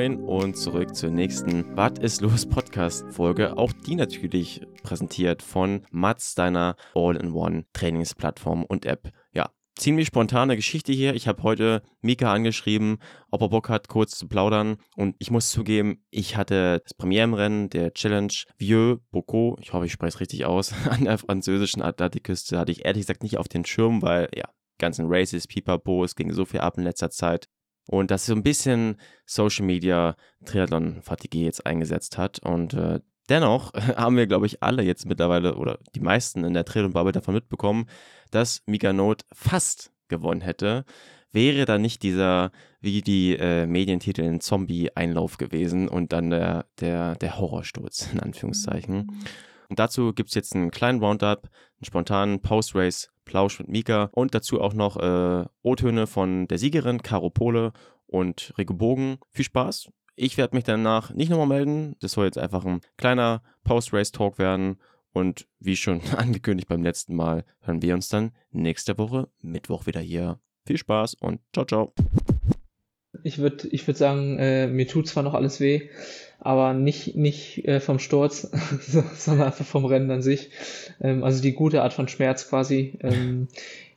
Moin 0.00 0.24
und 0.24 0.56
zurück 0.56 0.96
zur 0.96 1.10
nächsten 1.10 1.76
Was 1.76 1.98
ist 2.00 2.22
los 2.22 2.46
Podcast 2.46 3.04
Folge. 3.10 3.58
Auch 3.58 3.70
die 3.70 3.96
natürlich 3.96 4.62
präsentiert 4.82 5.42
von 5.42 5.82
Mats, 5.90 6.34
deiner 6.34 6.76
All-in-One 6.94 7.66
Trainingsplattform 7.74 8.64
und 8.64 8.86
App. 8.86 9.12
Ja, 9.34 9.50
ziemlich 9.76 10.06
spontane 10.06 10.56
Geschichte 10.56 10.94
hier. 10.94 11.12
Ich 11.12 11.28
habe 11.28 11.42
heute 11.42 11.82
Mika 12.00 12.32
angeschrieben, 12.32 12.96
ob 13.30 13.42
er 13.42 13.50
Bock 13.50 13.68
hat, 13.68 13.88
kurz 13.88 14.16
zu 14.16 14.26
plaudern. 14.26 14.78
Und 14.96 15.16
ich 15.18 15.30
muss 15.30 15.50
zugeben, 15.50 16.02
ich 16.08 16.34
hatte 16.34 16.80
das 16.82 16.94
Premierenrennen 16.94 17.68
der 17.68 17.92
Challenge 17.92 18.32
Vieux 18.56 19.02
Bocaux, 19.10 19.60
ich 19.60 19.74
hoffe, 19.74 19.84
ich 19.84 19.92
spreche 19.92 20.14
es 20.14 20.20
richtig 20.20 20.46
aus, 20.46 20.72
an 20.88 21.04
der 21.04 21.18
französischen 21.18 21.82
Atlantikküste, 21.82 22.58
hatte 22.58 22.72
ich 22.72 22.86
ehrlich 22.86 23.02
gesagt 23.02 23.22
nicht 23.22 23.36
auf 23.36 23.48
den 23.48 23.66
Schirm, 23.66 24.00
weil 24.00 24.30
ja, 24.34 24.46
ganzen 24.78 25.08
Races, 25.10 25.46
Pipapo, 25.46 26.04
es 26.04 26.16
ging 26.16 26.32
so 26.32 26.46
viel 26.46 26.60
ab 26.60 26.78
in 26.78 26.84
letzter 26.84 27.10
Zeit. 27.10 27.49
Und 27.90 28.12
dass 28.12 28.26
so 28.26 28.34
ein 28.34 28.44
bisschen 28.44 29.00
Social 29.26 29.66
Media 29.66 30.14
Triathlon-Fatigue 30.44 31.44
jetzt 31.44 31.66
eingesetzt 31.66 32.18
hat. 32.18 32.38
Und 32.38 32.72
äh, 32.74 33.00
dennoch 33.28 33.72
haben 33.96 34.16
wir, 34.16 34.28
glaube 34.28 34.46
ich, 34.46 34.62
alle 34.62 34.84
jetzt 34.84 35.06
mittlerweile 35.06 35.56
oder 35.56 35.80
die 35.96 36.00
meisten 36.00 36.44
in 36.44 36.54
der 36.54 36.64
Triathlon-Bubble 36.64 37.10
davon 37.10 37.34
mitbekommen, 37.34 37.86
dass 38.30 38.62
Mika 38.66 38.92
Note 38.92 39.24
fast 39.32 39.90
gewonnen 40.06 40.40
hätte. 40.40 40.84
Wäre 41.32 41.64
da 41.64 41.78
nicht 41.78 42.04
dieser, 42.04 42.52
wie 42.80 43.02
die 43.02 43.34
äh, 43.34 43.66
Medientitel, 43.66 44.22
ein 44.22 44.40
Zombie-Einlauf 44.40 45.36
gewesen 45.36 45.88
und 45.88 46.12
dann 46.12 46.30
der, 46.30 46.66
der, 46.78 47.16
der 47.16 47.38
Horrorsturz, 47.40 48.08
in 48.12 48.20
Anführungszeichen. 48.20 49.08
Und 49.70 49.78
dazu 49.78 50.12
gibt 50.12 50.28
es 50.30 50.34
jetzt 50.34 50.54
einen 50.54 50.72
kleinen 50.72 51.02
Roundup, 51.02 51.44
einen 51.44 51.84
spontanen 51.84 52.42
Post-Race 52.42 53.10
Plausch 53.24 53.60
mit 53.60 53.68
Mika 53.68 54.10
und 54.12 54.34
dazu 54.34 54.60
auch 54.60 54.74
noch 54.74 54.96
äh, 54.96 55.46
O-Töne 55.62 56.08
von 56.08 56.48
der 56.48 56.58
Siegerin 56.58 57.02
Caro 57.02 57.30
Pole 57.30 57.72
und 58.06 58.52
Rico 58.58 58.74
Bogen. 58.74 59.18
Viel 59.30 59.44
Spaß. 59.44 59.88
Ich 60.16 60.36
werde 60.36 60.56
mich 60.56 60.64
danach 60.64 61.14
nicht 61.14 61.30
nochmal 61.30 61.46
melden. 61.46 61.94
Das 62.00 62.12
soll 62.12 62.26
jetzt 62.26 62.38
einfach 62.38 62.64
ein 62.64 62.80
kleiner 62.98 63.42
Post-Race-Talk 63.62 64.38
werden. 64.38 64.80
Und 65.12 65.46
wie 65.60 65.76
schon 65.76 66.00
angekündigt 66.16 66.68
beim 66.68 66.82
letzten 66.82 67.14
Mal, 67.14 67.44
hören 67.60 67.80
wir 67.80 67.94
uns 67.94 68.08
dann 68.08 68.32
nächste 68.50 68.98
Woche 68.98 69.28
Mittwoch 69.40 69.86
wieder 69.86 70.00
hier. 70.00 70.40
Viel 70.66 70.78
Spaß 70.78 71.14
und 71.14 71.40
ciao, 71.52 71.64
ciao. 71.64 71.94
Ich 73.22 73.38
würde 73.38 73.68
ich 73.68 73.86
würd 73.86 73.96
sagen, 73.96 74.38
äh, 74.38 74.66
mir 74.66 74.86
tut 74.88 75.08
zwar 75.08 75.22
noch 75.22 75.34
alles 75.34 75.60
weh, 75.60 75.88
aber 76.38 76.72
nicht, 76.72 77.16
nicht 77.16 77.66
äh, 77.66 77.80
vom 77.80 77.98
Sturz, 77.98 78.50
sondern 79.16 79.46
einfach 79.46 79.64
vom 79.64 79.84
Rennen 79.84 80.10
an 80.10 80.22
sich. 80.22 80.50
Ähm, 81.00 81.22
also 81.22 81.42
die 81.42 81.52
gute 81.52 81.82
Art 81.82 81.92
von 81.92 82.08
Schmerz 82.08 82.48
quasi. 82.48 82.98
Ähm, 83.02 83.48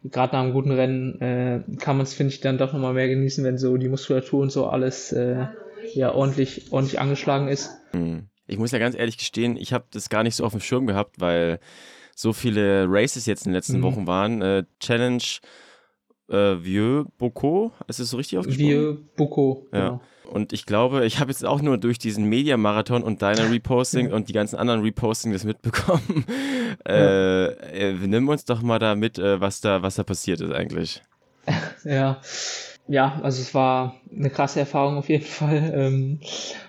Gerade 0.04 0.36
nach 0.36 0.44
einem 0.44 0.52
guten 0.52 0.72
Rennen 0.72 1.22
äh, 1.22 1.62
kann 1.80 1.96
man 1.96 2.06
es, 2.06 2.14
finde 2.14 2.34
ich, 2.34 2.42
dann 2.42 2.58
doch 2.58 2.74
nochmal 2.74 2.94
mehr 2.94 3.08
genießen, 3.08 3.44
wenn 3.46 3.58
so 3.58 3.78
die 3.78 3.88
Muskulatur 3.88 4.42
und 4.42 4.52
so 4.52 4.68
alles 4.68 5.14
äh, 5.14 5.46
ja 5.94 6.12
ordentlich, 6.12 6.72
ordentlich 6.72 7.00
angeschlagen 7.00 7.48
ist. 7.48 7.72
Hm. 7.92 8.28
Ich 8.46 8.58
muss 8.58 8.72
ja 8.72 8.80
ganz 8.80 8.98
ehrlich 8.98 9.18
gestehen, 9.18 9.56
ich 9.56 9.72
habe 9.72 9.86
das 9.92 10.10
gar 10.10 10.24
nicht 10.24 10.36
so 10.36 10.44
auf 10.44 10.52
dem 10.52 10.60
Schirm 10.60 10.88
gehabt, 10.88 11.22
weil 11.22 11.60
so 12.16 12.34
viele 12.34 12.86
Races 12.90 13.26
jetzt 13.26 13.46
in 13.46 13.52
den 13.52 13.56
letzten 13.56 13.78
mhm. 13.78 13.84
Wochen 13.84 14.08
waren. 14.08 14.42
Äh, 14.42 14.64
Challenge 14.80 15.24
äh, 16.34 16.64
Vieux 16.64 17.06
Bocaux, 17.18 17.72
ist 17.88 18.00
es 18.00 18.10
so 18.10 18.18
richtig 18.18 18.40
ausgesprochen? 18.40 18.70
Vieux 18.70 18.98
Bocaux, 19.16 19.68
ja. 19.72 19.80
genau. 19.80 20.02
Und 20.32 20.52
ich 20.52 20.66
glaube, 20.66 21.06
ich 21.06 21.20
habe 21.20 21.30
jetzt 21.30 21.46
auch 21.46 21.62
nur 21.62 21.78
durch 21.78 22.00
diesen 22.00 22.26
Media-Marathon 22.26 23.04
und 23.04 23.22
deine 23.22 23.52
Reposting 23.52 24.12
und 24.12 24.30
die 24.30 24.34
ganzen 24.34 24.56
anderen 24.56 24.82
Reposting 24.82 25.32
das 25.32 25.44
mitbekommen. 25.44 26.26
Äh, 26.88 27.92
äh, 27.92 27.94
nimm 27.94 28.28
uns 28.28 28.46
doch 28.46 28.64
mal 28.64 28.80
da 28.80 28.96
mit, 28.96 29.20
äh, 29.20 29.40
was 29.40 29.62
da, 29.62 29.84
was 29.84 29.96
da 29.96 30.04
passiert 30.04 30.42
ist 30.42 30.52
eigentlich. 30.52 31.04
Ja. 31.86 32.20
Ja, 32.88 33.20
also 33.22 33.42
es 33.42 33.54
war 33.54 33.96
eine 34.12 34.30
krasse 34.30 34.60
Erfahrung 34.60 34.98
auf 34.98 35.08
jeden 35.08 35.24
Fall. 35.24 35.72
Ähm, 35.74 36.20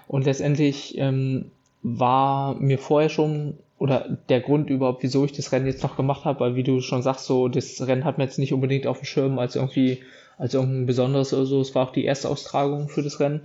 und 0.06 0.26
letztendlich 0.26 0.96
ähm, 0.98 1.50
war 1.82 2.54
mir 2.54 2.78
vorher 2.78 3.08
schon 3.08 3.58
oder 3.84 4.16
der 4.30 4.40
Grund 4.40 4.70
überhaupt, 4.70 5.02
wieso 5.02 5.26
ich 5.26 5.32
das 5.32 5.52
Rennen 5.52 5.66
jetzt 5.66 5.82
noch 5.82 5.94
gemacht 5.94 6.24
habe, 6.24 6.40
weil 6.40 6.56
wie 6.56 6.62
du 6.62 6.80
schon 6.80 7.02
sagst, 7.02 7.26
so 7.26 7.48
das 7.48 7.86
Rennen 7.86 8.06
hat 8.06 8.16
mir 8.16 8.24
jetzt 8.24 8.38
nicht 8.38 8.54
unbedingt 8.54 8.86
auf 8.86 9.00
dem 9.00 9.04
Schirm 9.04 9.38
als 9.38 9.56
irgendwie 9.56 9.98
als 10.38 10.54
irgendein 10.54 10.86
besonderes 10.86 11.34
oder 11.34 11.44
so. 11.44 11.60
Es 11.60 11.74
war 11.74 11.86
auch 11.86 11.92
die 11.92 12.06
erste 12.06 12.30
Austragung 12.30 12.88
für 12.88 13.02
das 13.02 13.20
Rennen. 13.20 13.42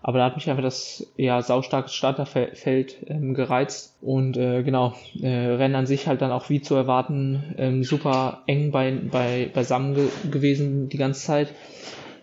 Aber 0.00 0.18
da 0.18 0.26
hat 0.26 0.36
mich 0.36 0.48
einfach 0.48 0.62
das 0.62 1.12
ja 1.16 1.42
saustarke 1.42 1.88
Starterfeld 1.88 2.96
ähm, 3.08 3.34
gereizt. 3.34 3.96
Und 4.00 4.36
äh, 4.36 4.62
genau, 4.62 4.94
äh, 5.20 5.26
Rennen 5.26 5.74
an 5.74 5.86
sich 5.86 6.06
halt 6.06 6.22
dann 6.22 6.30
auch 6.30 6.48
wie 6.48 6.62
zu 6.62 6.76
erwarten, 6.76 7.52
ähm, 7.58 7.82
super 7.82 8.42
eng 8.46 8.70
bei, 8.70 8.96
bei, 9.10 9.50
beisammen 9.52 9.96
ge 9.96 10.08
gewesen 10.30 10.90
die 10.90 10.96
ganze 10.96 11.26
Zeit. 11.26 11.54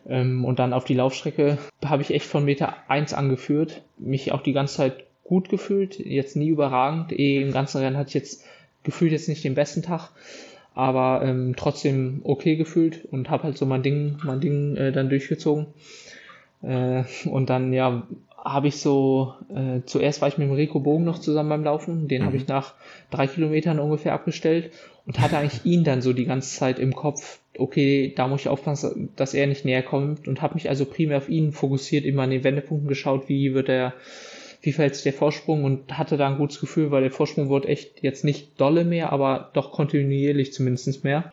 Ähm, 0.07 0.45
und 0.45 0.59
dann 0.59 0.71
auf 0.71 0.85
die 0.85 0.95
Laufstrecke 0.95 1.57
habe 1.83 2.03
ich 2.03 2.13
echt 2.13 2.25
von 2.25 2.45
Meter 2.45 2.73
1 2.87 3.13
angeführt. 3.13 3.81
Mich 3.97 4.31
auch 4.31 4.43
die 4.43 4.53
ganze 4.53 4.75
Zeit 4.75 5.08
gut 5.29 5.49
gefühlt, 5.49 5.97
jetzt 5.99 6.35
nie 6.35 6.49
überragend. 6.49 7.11
Eh, 7.11 7.41
Im 7.41 7.53
ganzen 7.53 7.81
Rennen 7.81 7.97
hatte 7.97 8.09
ich 8.09 8.15
jetzt 8.15 8.43
gefühlt 8.83 9.11
jetzt 9.11 9.29
nicht 9.29 9.43
den 9.43 9.55
besten 9.55 9.81
Tag 9.81 10.11
aber 10.79 11.25
ähm, 11.25 11.55
trotzdem 11.57 12.21
okay 12.23 12.55
gefühlt 12.55 13.03
und 13.11 13.29
habe 13.29 13.43
halt 13.43 13.57
so 13.57 13.65
mein 13.65 13.83
Ding, 13.83 14.17
mein 14.23 14.39
Ding 14.39 14.77
äh, 14.77 14.93
dann 14.93 15.09
durchgezogen. 15.09 15.67
Äh, 16.61 17.03
und 17.25 17.49
dann 17.49 17.73
ja 17.73 18.07
habe 18.37 18.69
ich 18.69 18.77
so, 18.77 19.33
äh, 19.53 19.81
zuerst 19.85 20.21
war 20.21 20.29
ich 20.29 20.37
mit 20.37 20.47
dem 20.47 20.55
Rico 20.55 20.79
Bogen 20.79 21.03
noch 21.03 21.19
zusammen 21.19 21.49
beim 21.49 21.63
Laufen, 21.65 22.07
den 22.07 22.21
mhm. 22.21 22.25
habe 22.27 22.37
ich 22.37 22.47
nach 22.47 22.75
drei 23.11 23.27
Kilometern 23.27 23.79
ungefähr 23.79 24.13
abgestellt 24.13 24.71
und 25.05 25.19
hatte 25.19 25.37
eigentlich 25.37 25.65
ihn 25.65 25.83
dann 25.83 26.01
so 26.01 26.13
die 26.13 26.23
ganze 26.23 26.57
Zeit 26.57 26.79
im 26.79 26.95
Kopf, 26.95 27.39
okay, 27.57 28.13
da 28.15 28.29
muss 28.29 28.41
ich 28.41 28.47
aufpassen, 28.47 29.09
dass 29.17 29.33
er 29.33 29.47
nicht 29.47 29.65
näher 29.65 29.83
kommt 29.83 30.29
und 30.29 30.41
habe 30.41 30.53
mich 30.53 30.69
also 30.69 30.85
primär 30.85 31.17
auf 31.17 31.27
ihn 31.27 31.51
fokussiert, 31.51 32.05
immer 32.05 32.23
an 32.23 32.29
den 32.29 32.45
Wendepunkten 32.45 32.87
geschaut, 32.87 33.27
wie 33.27 33.53
wird 33.53 33.67
er 33.67 33.93
wie 34.61 34.73
verhält 34.73 34.95
sich 34.95 35.03
der 35.03 35.13
Vorsprung 35.13 35.63
und 35.63 35.97
hatte 35.97 36.17
da 36.17 36.27
ein 36.27 36.37
gutes 36.37 36.59
Gefühl, 36.59 36.91
weil 36.91 37.01
der 37.01 37.11
Vorsprung 37.11 37.49
wurde 37.49 37.67
echt 37.67 38.03
jetzt 38.03 38.25
nicht 38.25 38.59
dolle 38.59 38.83
mehr, 38.83 39.11
aber 39.11 39.51
doch 39.53 39.71
kontinuierlich 39.71 40.53
zumindest 40.53 41.03
mehr. 41.03 41.31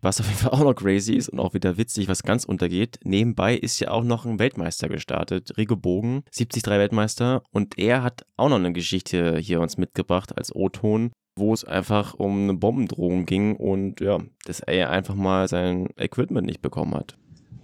Was 0.00 0.20
auf 0.20 0.26
jeden 0.26 0.38
Fall 0.38 0.52
auch 0.52 0.62
noch 0.62 0.74
crazy 0.74 1.14
ist 1.14 1.28
und 1.28 1.40
auch 1.40 1.54
wieder 1.54 1.76
witzig, 1.76 2.08
was 2.08 2.22
ganz 2.22 2.44
untergeht. 2.44 3.00
Nebenbei 3.02 3.56
ist 3.56 3.80
ja 3.80 3.90
auch 3.90 4.04
noch 4.04 4.24
ein 4.24 4.38
Weltmeister 4.38 4.88
gestartet, 4.88 5.56
Rigo 5.56 5.76
Bogen, 5.76 6.22
73 6.36 6.64
Weltmeister. 6.66 7.42
Und 7.50 7.78
er 7.78 8.02
hat 8.02 8.24
auch 8.36 8.48
noch 8.48 8.56
eine 8.56 8.72
Geschichte 8.72 9.38
hier 9.38 9.60
uns 9.60 9.76
mitgebracht 9.76 10.38
als 10.38 10.54
O-Ton, 10.54 11.10
wo 11.36 11.52
es 11.52 11.64
einfach 11.64 12.14
um 12.14 12.44
eine 12.44 12.54
Bombendrohung 12.54 13.26
ging 13.26 13.56
und 13.56 14.00
ja, 14.00 14.18
dass 14.44 14.60
er 14.60 14.90
einfach 14.90 15.16
mal 15.16 15.48
sein 15.48 15.88
Equipment 15.96 16.46
nicht 16.46 16.62
bekommen 16.62 16.94
hat. 16.94 17.16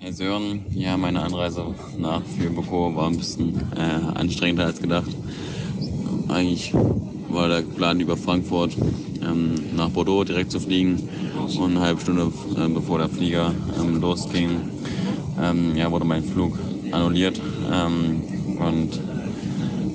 Hey 0.05 0.13
Sören, 0.13 0.67
ja, 0.75 0.99
meine 0.99 1.23
Anreise 1.23 1.65
nach 1.97 2.21
Fürbuko 2.27 2.95
war 2.95 3.09
ein 3.09 3.17
bisschen 3.17 3.55
äh, 3.75 3.81
anstrengender 3.81 4.67
als 4.67 4.79
gedacht. 4.79 5.09
Eigentlich 6.29 6.75
war 7.31 7.49
der 7.49 7.63
Plan 7.63 7.99
über 8.01 8.15
Frankfurt 8.19 8.77
ähm, 9.23 9.55
nach 9.75 9.89
Bordeaux 9.89 10.25
direkt 10.25 10.51
zu 10.51 10.61
fliegen 10.61 11.09
und 11.59 11.71
eine 11.71 11.81
halbe 11.81 12.03
Stunde 12.03 12.31
äh, 12.55 12.69
bevor 12.69 12.99
der 12.99 13.09
Flieger 13.09 13.55
ähm, 13.81 13.99
losging, 13.99 14.61
ähm, 15.41 15.75
ja, 15.75 15.91
wurde 15.91 16.05
mein 16.05 16.23
Flug 16.23 16.53
annulliert 16.91 17.41
ähm, 17.73 18.23
und 18.59 19.01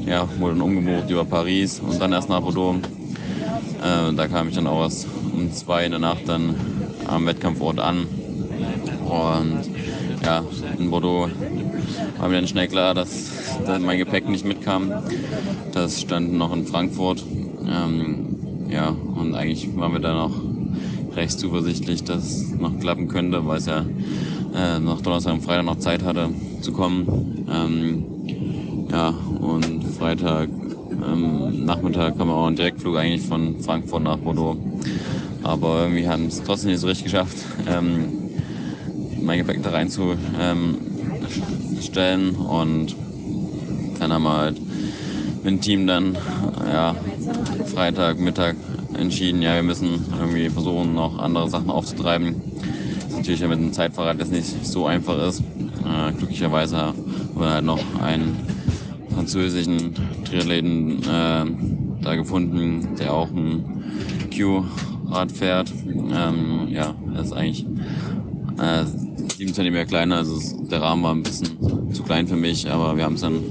ja, 0.07 0.27
wurde 0.39 0.55
dann 0.55 0.63
umgebucht 0.63 1.07
über 1.11 1.23
Paris 1.23 1.79
und 1.81 2.01
dann 2.01 2.13
erst 2.13 2.29
nach 2.29 2.41
Bordeaux. 2.41 2.77
Äh, 3.79 4.11
da 4.15 4.27
kam 4.27 4.47
ich 4.47 4.55
dann 4.55 4.65
auch 4.65 4.81
erst 4.81 5.05
um 5.31 5.53
zwei 5.53 5.85
in 5.85 5.91
der 5.91 5.99
Nacht 5.99 6.27
dann 6.27 6.55
am 7.05 7.27
Wettkampfort 7.27 7.77
an 7.77 8.07
und 9.09 9.61
ja, 10.23 10.43
in 10.77 10.89
Bordeaux 10.89 11.29
war 12.17 12.29
mir 12.29 12.35
dann 12.35 12.47
schnell 12.47 12.67
klar, 12.67 12.93
dass, 12.93 13.31
dass 13.65 13.79
mein 13.81 13.97
Gepäck 13.97 14.27
nicht 14.27 14.45
mitkam. 14.45 14.91
Das 15.73 16.01
stand 16.01 16.33
noch 16.33 16.53
in 16.53 16.65
Frankfurt. 16.65 17.23
Ähm, 17.67 18.67
ja, 18.69 18.89
und 18.89 19.35
eigentlich 19.35 19.75
waren 19.75 19.93
wir 19.93 19.99
dann 19.99 20.17
auch 20.17 20.35
recht 21.15 21.39
zuversichtlich, 21.39 22.03
dass 22.03 22.23
es 22.23 22.55
noch 22.55 22.79
klappen 22.79 23.07
könnte, 23.07 23.45
weil 23.47 23.57
es 23.57 23.65
ja 23.65 23.85
äh, 24.55 24.79
noch 24.79 25.01
Donnerstag 25.01 25.33
und 25.33 25.41
Freitag 25.41 25.65
noch 25.65 25.79
Zeit 25.79 26.03
hatte 26.03 26.29
zu 26.61 26.71
kommen. 26.71 27.47
Ähm, 27.51 28.05
ja, 28.91 29.09
und 29.39 29.83
Freitag 29.97 30.49
ähm, 30.91 31.65
Nachmittag 31.65 32.17
kam 32.17 32.29
auch 32.29 32.47
ein 32.47 32.55
Direktflug 32.55 32.97
eigentlich 32.97 33.21
von 33.21 33.59
Frankfurt 33.61 34.03
nach 34.03 34.17
Bordeaux. 34.17 34.57
Aber 35.43 35.83
irgendwie 35.83 36.07
haben 36.07 36.27
es 36.27 36.43
trotzdem 36.43 36.71
nicht 36.71 36.79
so 36.79 36.87
richtig 36.87 37.05
geschafft. 37.05 37.37
Ähm, 37.67 38.18
mein 39.29 39.37
Gepäck 39.37 39.61
da 39.61 39.69
reinzustellen 39.69 40.17
ähm, 40.39 42.35
und 42.35 42.95
dann 43.99 44.11
haben 44.11 44.23
wir 44.23 44.37
halt 44.37 44.59
mit 45.43 45.45
dem 45.45 45.61
Team 45.61 45.85
dann 45.85 46.17
ja, 46.67 46.95
Freitag, 47.67 48.17
Mittag 48.19 48.55
entschieden, 48.97 49.43
ja, 49.43 49.53
wir 49.53 49.61
müssen 49.61 50.03
irgendwie 50.19 50.49
versuchen, 50.49 50.95
noch 50.95 51.19
andere 51.19 51.47
Sachen 51.47 51.69
aufzutreiben. 51.69 52.41
Das 53.03 53.17
natürlich 53.17 53.41
mit 53.41 53.59
dem 53.59 53.71
Zeitfahrrad 53.71 54.17
jetzt 54.17 54.31
nicht 54.31 54.65
so 54.65 54.87
einfach 54.87 55.27
ist. 55.27 55.41
Äh, 55.41 56.11
glücklicherweise 56.17 56.77
haben 56.77 56.95
wir 57.35 57.51
halt 57.51 57.65
noch 57.65 58.01
einen 58.01 58.35
französischen 59.13 59.93
Triathleten 60.25 61.03
äh, 61.03 61.45
da 62.01 62.15
gefunden, 62.15 62.95
der 62.97 63.13
auch 63.13 63.29
ein 63.29 63.63
Q-Rad 64.35 65.31
fährt. 65.31 65.71
Ähm, 65.87 66.67
ja, 66.69 66.95
das 67.13 67.27
ist 67.27 67.33
eigentlich 67.33 67.67
äh, 68.59 69.08
7 69.39 69.53
cm 69.53 69.87
kleiner, 69.87 70.17
also 70.17 70.37
der 70.65 70.81
Rahmen 70.81 71.01
war 71.01 71.15
ein 71.15 71.23
bisschen 71.23 71.93
zu 71.93 72.03
klein 72.03 72.27
für 72.27 72.35
mich, 72.35 72.69
aber 72.69 72.97
wir 72.97 73.05
haben 73.05 73.13
es 73.13 73.21
dann 73.21 73.41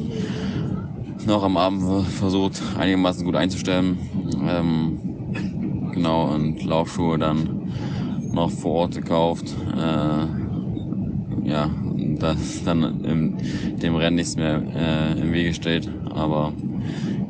noch 1.24 1.42
am 1.42 1.56
Abend 1.56 2.06
versucht, 2.08 2.60
einigermaßen 2.76 3.24
gut 3.24 3.34
einzustellen. 3.34 3.96
Ähm, 4.46 4.98
genau, 5.94 6.34
und 6.34 6.62
Laufschuhe 6.62 7.16
dann 7.16 7.72
noch 8.32 8.50
vor 8.50 8.72
Ort 8.82 8.96
gekauft. 8.96 9.56
Äh, 9.78 11.48
ja, 11.48 11.70
dass 12.18 12.62
dann 12.64 13.02
im, 13.02 13.38
dem 13.78 13.96
Rennen 13.96 14.16
nichts 14.16 14.36
mehr 14.36 14.62
äh, 14.76 15.18
im 15.18 15.32
Wege 15.32 15.54
steht. 15.54 15.88
Aber 16.10 16.52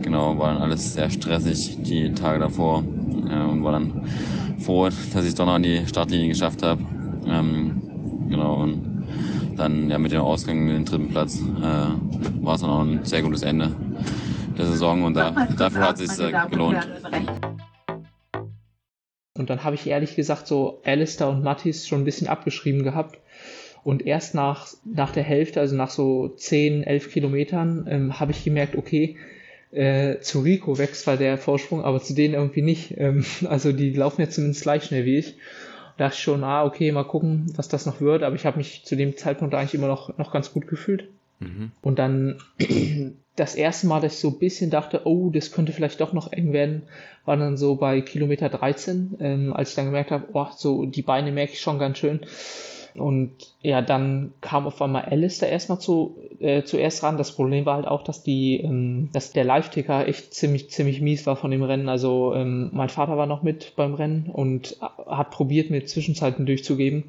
genau, 0.03 0.37
war 0.37 0.55
dann 0.55 0.63
alles 0.63 0.95
sehr 0.95 1.11
stressig 1.11 1.79
die 1.85 2.11
Tage 2.11 2.41
davor 2.41 2.83
äh, 3.31 3.41
und 3.41 3.63
war 3.63 3.71
dann 3.71 4.03
froh, 4.59 4.87
dass 4.87 5.23
ich 5.23 5.29
es 5.29 5.35
doch 5.37 5.47
noch 5.47 5.55
an 5.55 5.63
die 5.63 5.87
Startlinie 5.87 6.27
geschafft 6.27 6.65
habe. 6.65 6.83
Ähm, 7.25 7.78
genau, 8.29 8.63
und 8.63 9.07
dann 9.57 9.91
ja 9.91 9.99
mit 9.99 10.13
dem 10.13 10.21
Ausgang 10.21 10.69
in 10.69 10.75
den 10.75 10.85
dritten 10.85 11.09
Platz 11.09 11.41
äh, 11.41 12.45
war 12.45 12.55
es 12.55 12.61
dann 12.61 12.71
auch 12.71 12.81
ein 12.81 13.05
sehr 13.05 13.23
gutes 13.23 13.43
Ende 13.43 13.75
der 14.57 14.67
Saison 14.67 15.05
und 15.05 15.15
da, 15.15 15.31
dafür 15.57 15.81
hat 15.81 16.01
es 16.01 16.17
sich 16.17 16.27
äh, 16.27 16.49
gelohnt. 16.51 16.87
Und 19.35 19.51
dann 19.51 19.63
habe 19.63 19.77
ich 19.77 19.87
ehrlich 19.87 20.17
gesagt 20.17 20.49
so 20.49 20.83
Alistair 20.85 21.29
und 21.29 21.45
Mattis 21.45 21.87
schon 21.87 22.03
ein 22.03 22.05
bisschen 22.05 22.27
abgeschrieben 22.27 22.83
gehabt. 22.83 23.21
Und 23.85 24.05
erst 24.05 24.35
nach, 24.35 24.67
nach 24.85 25.13
der 25.13 25.23
Hälfte, 25.23 25.61
also 25.61 25.77
nach 25.77 25.91
so 25.91 26.29
10, 26.29 26.83
11 26.83 27.11
Kilometern, 27.13 27.87
ähm, 27.89 28.21
habe 28.21 28.33
ich 28.33 28.43
gemerkt, 28.43 28.77
okay, 28.77 29.17
äh, 29.71 30.19
zu 30.21 30.41
Rico 30.41 30.79
wächst 30.79 31.03
zwar 31.03 31.17
der 31.17 31.39
Vorsprung, 31.39 31.85
aber 31.85 32.03
zu 32.03 32.15
denen 32.15 32.35
irgendwie 32.35 32.63
nicht. 32.63 32.95
Ähm, 32.99 33.25
also 33.49 33.73
die 33.73 33.93
laufen 33.93 34.21
jetzt 34.21 34.35
zumindest 34.35 34.63
gleich 34.63 34.85
schnell 34.85 35.05
wie 35.05 35.19
ich. 35.19 35.37
Da 35.99 36.05
dachte 36.05 36.17
ich 36.17 36.23
schon, 36.23 36.45
ah, 36.45 36.65
okay, 36.65 36.91
mal 36.93 37.05
gucken, 37.05 37.53
was 37.57 37.69
das 37.69 37.85
noch 37.85 38.01
wird. 38.01 38.23
Aber 38.23 38.37
ich 38.37 38.47
habe 38.47 38.57
mich 38.57 38.85
zu 38.85 38.97
dem 38.97 39.17
Zeitpunkt 39.17 39.55
eigentlich 39.55 39.75
immer 39.75 39.89
noch, 39.89 40.17
noch 40.17 40.33
ganz 40.33 40.53
gut 40.53 40.67
gefühlt. 40.69 41.09
Mhm. 41.41 41.73
Und 41.83 41.99
dann 41.99 42.39
das 43.37 43.57
erste 43.57 43.89
Mal, 43.89 44.01
dass 44.01 44.15
ich 44.15 44.21
so 44.21 44.29
ein 44.29 44.39
bisschen 44.39 44.71
dachte, 44.71 45.03
oh, 45.05 45.31
das 45.31 45.53
könnte 45.53 45.73
vielleicht 45.73 46.01
doch 46.01 46.13
noch 46.13 46.33
eng 46.33 46.53
werden, 46.53 46.83
war 47.25 47.37
dann 47.37 47.57
so 47.57 47.75
bei 47.77 48.01
Kilometer 48.01 48.49
13, 48.49 49.17
ähm, 49.21 49.53
als 49.53 49.71
ich 49.71 49.75
dann 49.75 49.87
gemerkt 49.87 50.11
habe, 50.11 50.29
oh, 50.33 50.47
so 50.57 50.87
die 50.87 51.03
Beine 51.03 51.33
merke 51.33 51.53
ich 51.53 51.61
schon 51.61 51.79
ganz 51.79 51.99
schön. 51.99 52.21
Und 53.01 53.33
ja, 53.63 53.83
dann 53.83 54.33
kam 54.41 54.67
auf 54.67 54.81
einmal 54.81 55.05
da 55.11 55.47
erstmal 55.47 55.79
zu, 55.79 56.17
äh, 56.41 56.63
zuerst 56.63 57.03
ran. 57.03 57.19
Das 57.19 57.33
Problem 57.33 57.67
war 57.67 57.77
halt 57.77 57.87
auch, 57.87 58.03
dass 58.03 58.23
die, 58.23 58.61
ähm, 58.61 59.11
dass 59.13 59.33
der 59.33 59.45
Live-Ticker 59.45 60.07
echt 60.09 60.35
ziemlich, 60.35 60.71
ziemlich 60.71 61.01
mies 61.01 61.27
war 61.27 61.37
von 61.37 61.51
dem 61.51 61.63
Rennen. 61.63 61.89
Also 61.89 62.35
ähm, 62.35 62.71
mein 62.73 62.89
Vater 62.89 63.17
war 63.17 63.27
noch 63.27 63.43
mit 63.43 63.75
beim 63.77 63.95
Rennen 63.95 64.31
und 64.33 64.77
hat 65.07 65.31
probiert, 65.31 65.71
mir 65.71 65.85
Zwischenzeiten 65.85 66.47
durchzugeben 66.47 67.05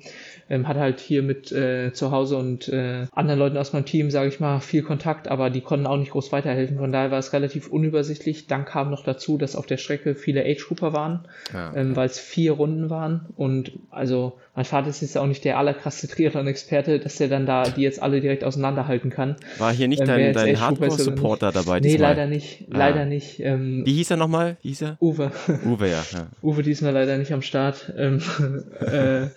ähm, 0.50 0.68
hatte 0.68 0.80
halt 0.80 1.00
hier 1.00 1.22
mit 1.22 1.52
äh, 1.52 1.94
zu 1.94 2.12
Hause 2.12 2.38
und 2.38 2.68
äh, 2.70 3.06
anderen 3.12 3.40
Leuten 3.40 3.58
aus 3.58 3.74
meinem 3.74 3.86
Team, 3.86 4.10
sage 4.10 4.30
ich 4.30 4.40
mal, 4.40 4.60
viel 4.60 4.82
Kontakt, 4.82 5.28
aber 5.28 5.50
die 5.50 5.62
konnten 5.62 5.86
auch 5.86 5.98
nicht 5.98 6.12
groß 6.12 6.32
weiterhelfen. 6.32 6.78
Von 6.78 6.92
daher 6.92 7.12
war 7.12 7.20
es 7.20 7.34
relativ 7.34 7.68
unübersichtlich. 7.68 8.48
Dann 8.48 8.66
kam 8.66 8.90
noch 8.90 9.04
dazu, 9.04 9.38
dass 9.38 9.56
auf 9.56 9.68
der 9.68 9.78
Strecke 9.78 10.16
viele 10.16 10.44
Age-Grouper 10.44 10.94
waren, 10.94 11.28
ja. 11.54 11.74
ähm, 11.76 11.96
weil 11.96 12.08
es 12.08 12.20
vier 12.20 12.54
Runden 12.54 12.90
waren. 12.90 13.28
Und 13.36 13.74
also 13.92 14.34
mein 14.56 14.66
Vater 14.66 14.90
ist 14.90 15.02
jetzt 15.02 15.18
auch 15.18 15.28
nicht 15.28 15.46
der 15.46 15.58
allerkrasse 15.80 16.08
Triathlon-Experte, 16.08 17.00
dass 17.00 17.20
er 17.20 17.28
dann 17.28 17.46
da 17.46 17.64
die 17.64 17.82
jetzt 17.82 18.02
alle 18.02 18.22
direkt 18.22 18.44
auseinanderhalten 18.44 19.10
kann. 19.10 19.36
War 19.58 19.74
hier 19.74 19.88
nicht 19.88 20.02
ähm, 20.02 20.08
dein, 20.08 20.34
dein 20.34 20.60
Hardcore-Supporter 20.60 21.52
dabei? 21.52 21.80
Nee, 21.80 21.92
diesmal? 21.92 22.10
leider 22.10 22.28
nicht. 22.28 22.66
Ah. 22.72 22.78
Leider 22.78 23.06
nicht. 23.06 23.40
Ähm, 23.40 23.84
Wie 23.86 23.94
hieß 23.94 24.12
er 24.12 24.18
nochmal? 24.18 24.58
Wie 24.62 24.70
hieß 24.70 24.82
er? 24.84 24.98
Uwe. 25.00 25.32
Uwe, 25.66 25.88
ja. 25.88 26.04
ja. 26.12 26.28
Uwe 26.42 26.64
diesmal 26.64 26.94
leider 26.94 27.18
nicht 27.18 27.34
am 27.34 27.42
Start. 27.42 27.94
Ähm, 27.98 28.22
äh, 28.82 29.22
ja, 29.22 29.30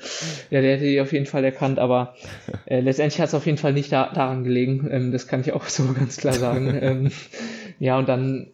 der 0.51 0.77
hätte 0.77 0.85
die 0.85 1.01
auf 1.01 1.13
jeden 1.13 1.27
Fall 1.27 1.45
erkannt, 1.45 1.79
aber 1.79 2.15
äh, 2.67 2.81
letztendlich 2.81 3.21
hat 3.21 3.29
es 3.29 3.35
auf 3.35 3.47
jeden 3.47 3.59
Fall 3.59 3.73
nicht 3.73 3.93
da, 3.93 4.11
daran 4.13 4.45
gelegen. 4.45 4.89
Ähm, 4.91 5.13
das 5.13 5.27
kann 5.27 5.41
ich 5.41 5.53
auch 5.53 5.67
so 5.69 5.93
ganz 5.93 6.17
klar 6.17 6.35
sagen. 6.35 6.79
ähm, 6.81 7.11
ja, 7.79 7.99
und 7.99 8.09
dann, 8.09 8.47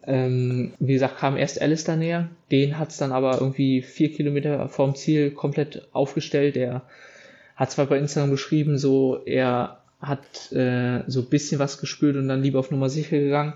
wie 0.79 0.93
gesagt, 0.93 1.19
kam 1.19 1.37
erst 1.37 1.61
Alistair 1.61 1.97
näher. 1.97 2.29
Den 2.51 2.79
hat 2.79 2.89
es 2.89 2.97
dann 2.97 3.11
aber 3.11 3.39
irgendwie 3.39 3.83
vier 3.83 4.11
Kilometer 4.11 4.69
vorm 4.69 4.95
Ziel 4.95 5.29
komplett 5.29 5.87
aufgestellt. 5.91 6.55
Der 6.55 6.81
hat 7.59 7.71
zwar 7.71 7.87
bei 7.87 7.99
Instagram 7.99 8.31
geschrieben, 8.31 8.77
so 8.77 9.21
er 9.25 9.79
hat 9.99 10.51
äh, 10.53 11.03
so 11.07 11.19
ein 11.19 11.29
bisschen 11.29 11.59
was 11.59 11.77
gespürt 11.77 12.15
und 12.15 12.29
dann 12.29 12.41
lieber 12.41 12.59
auf 12.59 12.71
Nummer 12.71 12.89
sicher 12.89 13.19
gegangen. 13.19 13.53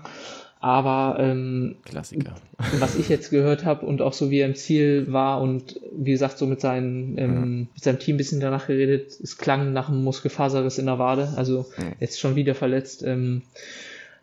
Aber 0.60 1.16
ähm, 1.18 1.76
Klassiker. 1.84 2.34
was 2.78 2.96
ich 2.96 3.08
jetzt 3.08 3.30
gehört 3.30 3.64
habe 3.64 3.86
und 3.86 4.02
auch 4.02 4.12
so 4.12 4.30
wie 4.30 4.40
er 4.40 4.46
im 4.46 4.54
Ziel 4.54 5.06
war 5.10 5.40
und 5.40 5.80
wie 5.90 6.12
gesagt 6.12 6.36
so 6.36 6.46
mit, 6.46 6.60
seinen, 6.60 7.16
ähm, 7.18 7.34
ja. 7.34 7.40
mit 7.74 7.82
seinem 7.82 7.98
Team 7.98 8.14
ein 8.14 8.18
bisschen 8.18 8.40
danach 8.40 8.66
geredet, 8.66 9.12
es 9.22 9.38
klang 9.38 9.72
nach 9.72 9.88
einem 9.88 10.04
Muskelfaserriss 10.04 10.78
in 10.78 10.86
der 10.86 10.98
Wade, 10.98 11.32
also 11.36 11.66
ja. 11.78 11.84
jetzt 12.00 12.20
schon 12.20 12.36
wieder 12.36 12.54
verletzt. 12.54 13.02
Ähm, 13.02 13.42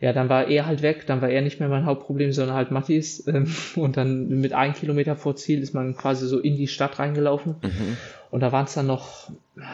ja, 0.01 0.13
dann 0.13 0.29
war 0.29 0.47
er 0.47 0.65
halt 0.65 0.81
weg, 0.81 1.05
dann 1.05 1.21
war 1.21 1.29
er 1.29 1.43
nicht 1.43 1.59
mehr 1.59 1.69
mein 1.69 1.85
Hauptproblem, 1.85 2.33
sondern 2.33 2.55
halt 2.55 2.71
Mattis. 2.71 3.25
Ähm, 3.27 3.53
und 3.75 3.97
dann 3.97 4.27
mit 4.41 4.51
einem 4.51 4.73
Kilometer 4.73 5.15
vor 5.15 5.35
Ziel 5.35 5.61
ist 5.61 5.75
man 5.75 5.95
quasi 5.95 6.27
so 6.27 6.39
in 6.39 6.57
die 6.57 6.67
Stadt 6.67 6.97
reingelaufen. 6.97 7.55
Mhm. 7.61 7.97
Und 8.31 8.39
da 8.39 8.51
waren 8.51 8.65
es 8.65 8.73
dann 8.73 8.87
noch 8.87 9.29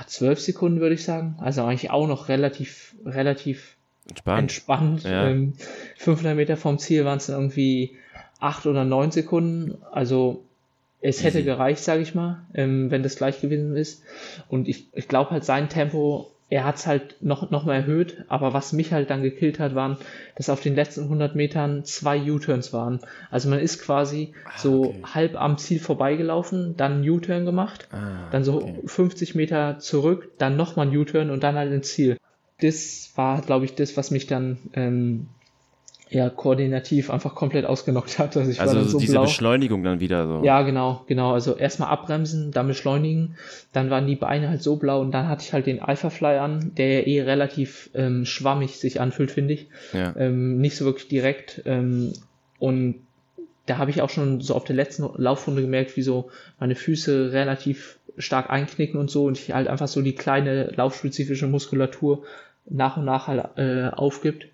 zwölf 0.05 0.41
Sekunden, 0.41 0.81
würde 0.81 0.95
ich 0.95 1.05
sagen. 1.05 1.35
Also 1.39 1.63
eigentlich 1.63 1.91
auch 1.91 2.07
noch 2.07 2.27
relativ, 2.27 2.95
relativ 3.05 3.77
entspannt. 4.09 4.39
entspannt. 4.39 5.03
Ja. 5.03 5.27
Ähm, 5.29 5.53
500 5.95 6.35
Meter 6.35 6.57
vom 6.57 6.77
Ziel 6.77 7.05
waren 7.05 7.19
es 7.19 7.27
dann 7.27 7.37
irgendwie 7.37 7.95
acht 8.41 8.65
oder 8.65 8.83
neun 8.83 9.11
Sekunden. 9.11 9.77
Also 9.91 10.43
es 10.99 11.23
hätte 11.23 11.43
gereicht, 11.43 11.83
sage 11.83 12.01
ich 12.01 12.15
mal, 12.15 12.41
ähm, 12.53 12.91
wenn 12.91 13.01
das 13.01 13.15
gleich 13.15 13.39
gewesen 13.39 13.77
ist. 13.77 14.03
Und 14.49 14.67
ich, 14.67 14.87
ich 14.93 15.07
glaube 15.07 15.31
halt, 15.31 15.45
sein 15.45 15.69
Tempo 15.69 16.31
er 16.49 16.63
hat 16.63 16.77
es 16.77 16.87
halt 16.87 17.17
noch, 17.21 17.51
noch 17.51 17.65
mal 17.65 17.75
erhöht, 17.75 18.23
aber 18.29 18.53
was 18.53 18.71
mich 18.71 18.93
halt 18.93 19.09
dann 19.09 19.21
gekillt 19.21 19.59
hat, 19.59 19.75
waren, 19.75 19.97
dass 20.35 20.49
auf 20.49 20.61
den 20.61 20.75
letzten 20.75 21.03
100 21.03 21.35
Metern 21.35 21.83
zwei 21.83 22.21
U-Turns 22.21 22.71
waren. 22.71 23.01
Also 23.29 23.49
man 23.49 23.59
ist 23.59 23.81
quasi 23.81 24.33
ah, 24.45 24.51
so 24.57 24.85
okay. 24.85 25.01
halb 25.13 25.41
am 25.41 25.57
Ziel 25.57 25.79
vorbeigelaufen, 25.79 26.75
dann 26.77 26.93
einen 26.93 27.09
U-Turn 27.09 27.45
gemacht, 27.45 27.89
ah, 27.91 28.29
dann 28.31 28.45
so 28.45 28.61
okay. 28.61 28.81
50 28.85 29.35
Meter 29.35 29.79
zurück, 29.79 30.31
dann 30.37 30.55
nochmal 30.55 30.87
ein 30.87 30.95
U-Turn 30.95 31.31
und 31.31 31.43
dann 31.43 31.55
halt 31.55 31.73
ins 31.73 31.93
Ziel. 31.93 32.17
Das 32.61 33.11
war, 33.15 33.41
glaube 33.41 33.65
ich, 33.65 33.75
das, 33.75 33.97
was 33.97 34.09
mich 34.09 34.25
dann 34.25 34.57
ähm, 34.73 35.27
ja, 36.09 36.29
koordinativ 36.29 37.09
einfach 37.09 37.35
komplett 37.35 37.65
ausgenockt 37.65 38.19
hat. 38.19 38.37
Also, 38.37 38.49
ich 38.49 38.61
also 38.61 38.75
war 38.75 38.81
dann 38.81 38.89
so 38.89 38.99
diese 38.99 39.13
blau. 39.13 39.23
Beschleunigung 39.23 39.83
dann 39.83 39.99
wieder 39.99 40.27
so. 40.27 40.43
Ja, 40.43 40.61
genau, 40.61 41.03
genau. 41.07 41.33
Also 41.33 41.55
erstmal 41.55 41.89
abbremsen, 41.89 42.51
dann 42.51 42.67
beschleunigen, 42.67 43.35
dann 43.73 43.89
waren 43.89 44.07
die 44.07 44.15
Beine 44.15 44.49
halt 44.49 44.63
so 44.63 44.77
blau 44.77 45.01
und 45.01 45.11
dann 45.11 45.27
hatte 45.27 45.43
ich 45.43 45.53
halt 45.53 45.65
den 45.65 45.81
Alpha 45.81 46.09
Fly 46.09 46.37
an, 46.37 46.71
der 46.77 47.01
ja 47.01 47.07
eh 47.07 47.21
relativ 47.23 47.89
ähm, 47.93 48.25
schwammig 48.25 48.77
sich 48.77 49.01
anfühlt, 49.01 49.31
finde 49.31 49.55
ich. 49.55 49.67
Ja. 49.93 50.15
Ähm, 50.17 50.59
nicht 50.59 50.77
so 50.77 50.85
wirklich 50.85 51.09
direkt. 51.09 51.61
Ähm, 51.65 52.13
und 52.59 52.95
da 53.65 53.77
habe 53.77 53.91
ich 53.91 54.01
auch 54.01 54.09
schon 54.09 54.39
so 54.39 54.55
auf 54.55 54.63
der 54.63 54.75
letzten 54.75 55.09
Laufrunde 55.21 55.61
gemerkt, 55.61 55.97
wie 55.97 56.01
so 56.01 56.29
meine 56.59 56.75
Füße 56.75 57.33
relativ 57.33 57.99
stark 58.17 58.49
einknicken 58.49 58.99
und 58.99 59.11
so 59.11 59.25
und 59.25 59.37
ich 59.37 59.53
halt 59.53 59.67
einfach 59.67 59.87
so 59.87 60.01
die 60.01 60.15
kleine 60.15 60.71
laufspezifische 60.75 61.47
Muskulatur 61.47 62.23
nach 62.69 62.97
und 62.97 63.05
nach 63.05 63.27
halt 63.27 63.45
äh, 63.57 63.89
aufgibt 63.89 64.47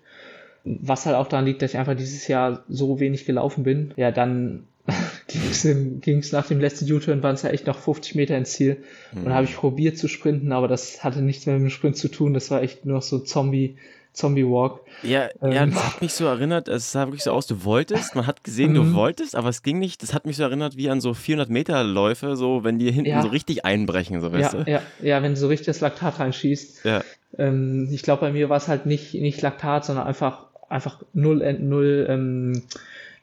was 0.64 1.06
halt 1.06 1.16
auch 1.16 1.28
daran 1.28 1.44
liegt, 1.44 1.62
dass 1.62 1.72
ich 1.72 1.78
einfach 1.78 1.96
dieses 1.96 2.26
Jahr 2.26 2.64
so 2.68 2.98
wenig 2.98 3.26
gelaufen 3.26 3.64
bin. 3.64 3.92
Ja, 3.96 4.10
dann 4.10 4.64
ging 5.28 6.18
es 6.18 6.32
nach 6.32 6.46
dem 6.46 6.60
letzten 6.60 6.90
U-Turn, 6.90 7.22
waren 7.22 7.34
es 7.34 7.42
ja 7.42 7.50
echt 7.50 7.66
noch 7.66 7.78
50 7.78 8.14
Meter 8.14 8.36
ins 8.36 8.52
Ziel. 8.52 8.78
Mhm. 9.12 9.24
Und 9.24 9.34
habe 9.34 9.44
ich 9.44 9.56
probiert 9.56 9.98
zu 9.98 10.08
sprinten, 10.08 10.52
aber 10.52 10.68
das 10.68 11.04
hatte 11.04 11.22
nichts 11.22 11.46
mehr 11.46 11.56
mit 11.56 11.64
dem 11.64 11.70
Sprint 11.70 11.96
zu 11.96 12.08
tun. 12.08 12.34
Das 12.34 12.50
war 12.50 12.62
echt 12.62 12.84
nur 12.84 13.00
so 13.00 13.18
Zombie. 13.18 13.76
Zombie 14.14 14.44
Walk. 14.44 14.80
Ja, 15.02 15.28
ähm, 15.42 15.50
ja, 15.50 15.66
das 15.66 15.94
hat 15.94 16.00
mich 16.00 16.12
so 16.12 16.24
erinnert, 16.24 16.68
es 16.68 16.92
sah 16.92 17.06
wirklich 17.06 17.24
so 17.24 17.32
aus, 17.32 17.48
du 17.48 17.64
wolltest, 17.64 18.14
man 18.14 18.28
hat 18.28 18.44
gesehen, 18.44 18.72
du 18.72 18.84
mhm. 18.84 18.94
wolltest, 18.94 19.34
aber 19.34 19.48
es 19.48 19.64
ging 19.64 19.80
nicht. 19.80 20.04
Das 20.04 20.14
hat 20.14 20.24
mich 20.24 20.36
so 20.36 20.44
erinnert 20.44 20.76
wie 20.76 20.88
an 20.88 21.00
so 21.00 21.14
400 21.14 21.50
Meter 21.50 21.82
Läufe, 21.82 22.36
so 22.36 22.62
wenn 22.62 22.78
die 22.78 22.92
hinten 22.92 23.10
ja. 23.10 23.22
so 23.22 23.28
richtig 23.28 23.64
einbrechen, 23.64 24.20
so 24.20 24.32
weißt 24.32 24.54
ja, 24.54 24.62
du. 24.62 24.70
Ja, 24.70 24.82
ja, 25.02 25.20
wenn 25.20 25.32
du 25.32 25.36
so 25.36 25.48
richtig 25.48 25.66
das 25.66 25.80
Laktat 25.80 26.20
reinschießt. 26.20 26.84
Ja. 26.84 27.02
Ähm, 27.36 27.88
ich 27.90 28.02
glaube, 28.02 28.20
bei 28.20 28.32
mir 28.32 28.48
war 28.48 28.56
es 28.56 28.68
halt 28.68 28.86
nicht, 28.86 29.14
nicht 29.14 29.42
Laktat, 29.42 29.84
sondern 29.84 30.06
einfach 30.06 30.46
einfach 30.68 31.02
null, 31.12 31.58
null, 31.60 32.06
ähm, 32.08 32.62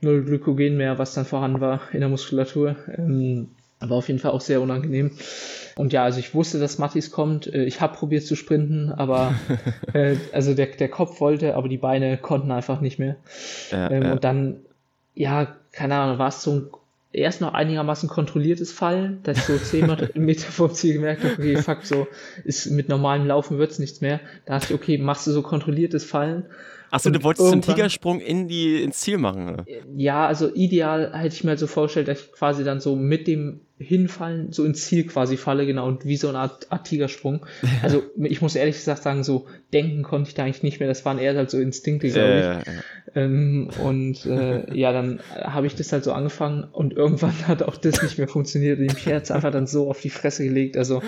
null 0.01 0.23
Glykogen 0.23 0.77
mehr, 0.77 0.97
was 0.97 1.13
dann 1.13 1.25
vorhanden 1.25 1.61
war 1.61 1.81
in 1.93 1.99
der 1.99 2.09
Muskulatur. 2.09 2.75
Ähm, 2.95 3.49
aber 3.79 3.95
auf 3.95 4.07
jeden 4.07 4.19
Fall 4.19 4.31
auch 4.31 4.41
sehr 4.41 4.61
unangenehm. 4.61 5.11
Und 5.75 5.93
ja, 5.93 6.03
also 6.03 6.19
ich 6.19 6.35
wusste, 6.35 6.59
dass 6.59 6.77
Mattis 6.77 7.11
kommt. 7.11 7.47
Äh, 7.47 7.63
ich 7.65 7.81
habe 7.81 7.95
probiert 7.95 8.23
zu 8.23 8.35
sprinten, 8.35 8.91
aber 8.91 9.33
äh, 9.93 10.15
also 10.31 10.53
der, 10.53 10.67
der 10.67 10.89
Kopf 10.89 11.19
wollte, 11.19 11.55
aber 11.55 11.67
die 11.67 11.77
Beine 11.77 12.17
konnten 12.17 12.51
einfach 12.51 12.81
nicht 12.81 12.99
mehr. 12.99 13.15
Ja, 13.71 13.89
ähm, 13.89 14.03
ja. 14.03 14.11
Und 14.11 14.23
dann, 14.23 14.57
ja, 15.15 15.55
keine 15.71 15.95
Ahnung, 15.95 16.19
war 16.19 16.29
es 16.29 16.43
so 16.43 16.51
ein 16.51 16.69
erst 17.13 17.41
noch 17.41 17.53
einigermaßen 17.53 18.07
kontrolliertes 18.07 18.71
Fallen, 18.71 19.19
dass 19.23 19.37
ich 19.37 19.43
so 19.43 19.57
10 19.57 19.97
Meter 20.15 20.45
vom 20.51 20.73
Ziel 20.73 20.93
gemerkt 20.93 21.23
habe, 21.23 21.33
okay, 21.33 21.57
fuck, 21.57 21.83
so 21.83 22.07
ist 22.45 22.71
mit 22.71 22.87
normalem 22.87 23.27
Laufen 23.27 23.57
wird's 23.57 23.79
nichts 23.79 23.99
mehr. 24.01 24.21
Da 24.45 24.59
dachte 24.59 24.73
ich, 24.73 24.79
okay, 24.79 24.97
machst 24.97 25.27
du 25.27 25.31
so 25.31 25.41
kontrolliertes 25.41 26.05
Fallen 26.05 26.45
Achso, 26.91 27.09
du 27.09 27.23
wolltest 27.23 27.51
einen 27.51 27.61
Tigersprung 27.61 28.19
in 28.19 28.49
die, 28.49 28.83
ins 28.83 28.99
Ziel 28.99 29.17
machen. 29.17 29.63
Ja, 29.95 30.27
also 30.27 30.53
ideal 30.53 31.13
hätte 31.13 31.33
ich 31.33 31.43
mir 31.45 31.57
so 31.57 31.65
vorgestellt, 31.65 32.09
dass 32.09 32.19
ich 32.19 32.31
quasi 32.33 32.65
dann 32.65 32.81
so 32.81 32.97
mit 32.97 33.27
dem 33.27 33.61
Hinfallen 33.79 34.51
so 34.51 34.65
ins 34.65 34.85
Ziel 34.85 35.07
quasi 35.07 35.37
falle, 35.37 35.65
genau, 35.65 35.87
und 35.87 36.05
wie 36.05 36.17
so 36.17 36.27
eine 36.27 36.39
Art, 36.39 36.71
Art 36.71 36.85
Tigersprung. 36.85 37.45
Also 37.81 38.03
ich 38.17 38.41
muss 38.41 38.55
ehrlich 38.55 38.75
gesagt 38.75 39.03
sagen, 39.03 39.23
so 39.23 39.47
denken 39.73 40.03
konnte 40.03 40.29
ich 40.29 40.35
da 40.35 40.43
eigentlich 40.43 40.63
nicht 40.63 40.79
mehr, 40.79 40.89
das 40.89 41.03
waren 41.05 41.17
eher 41.17 41.35
halt 41.35 41.49
so 41.49 41.59
Instinkte, 41.59 42.09
glaube 42.09 42.61
ich. 42.61 42.67
Ja. 42.67 42.81
Ähm, 43.15 43.69
und 43.83 44.25
äh, 44.25 44.77
ja, 44.77 44.91
dann 44.91 45.21
habe 45.33 45.67
ich 45.67 45.75
das 45.75 45.91
halt 45.93 46.03
so 46.03 46.11
angefangen 46.11 46.65
und 46.71 46.93
irgendwann 46.93 47.33
hat 47.47 47.63
auch 47.63 47.77
das 47.77 48.03
nicht 48.03 48.17
mehr 48.17 48.27
funktioniert 48.27 48.79
und 48.79 48.85
ich 48.85 49.07
hat 49.07 49.31
einfach 49.31 49.51
dann 49.51 49.65
so 49.65 49.89
auf 49.89 50.01
die 50.01 50.09
Fresse 50.09 50.43
gelegt. 50.43 50.77
Also 50.77 51.01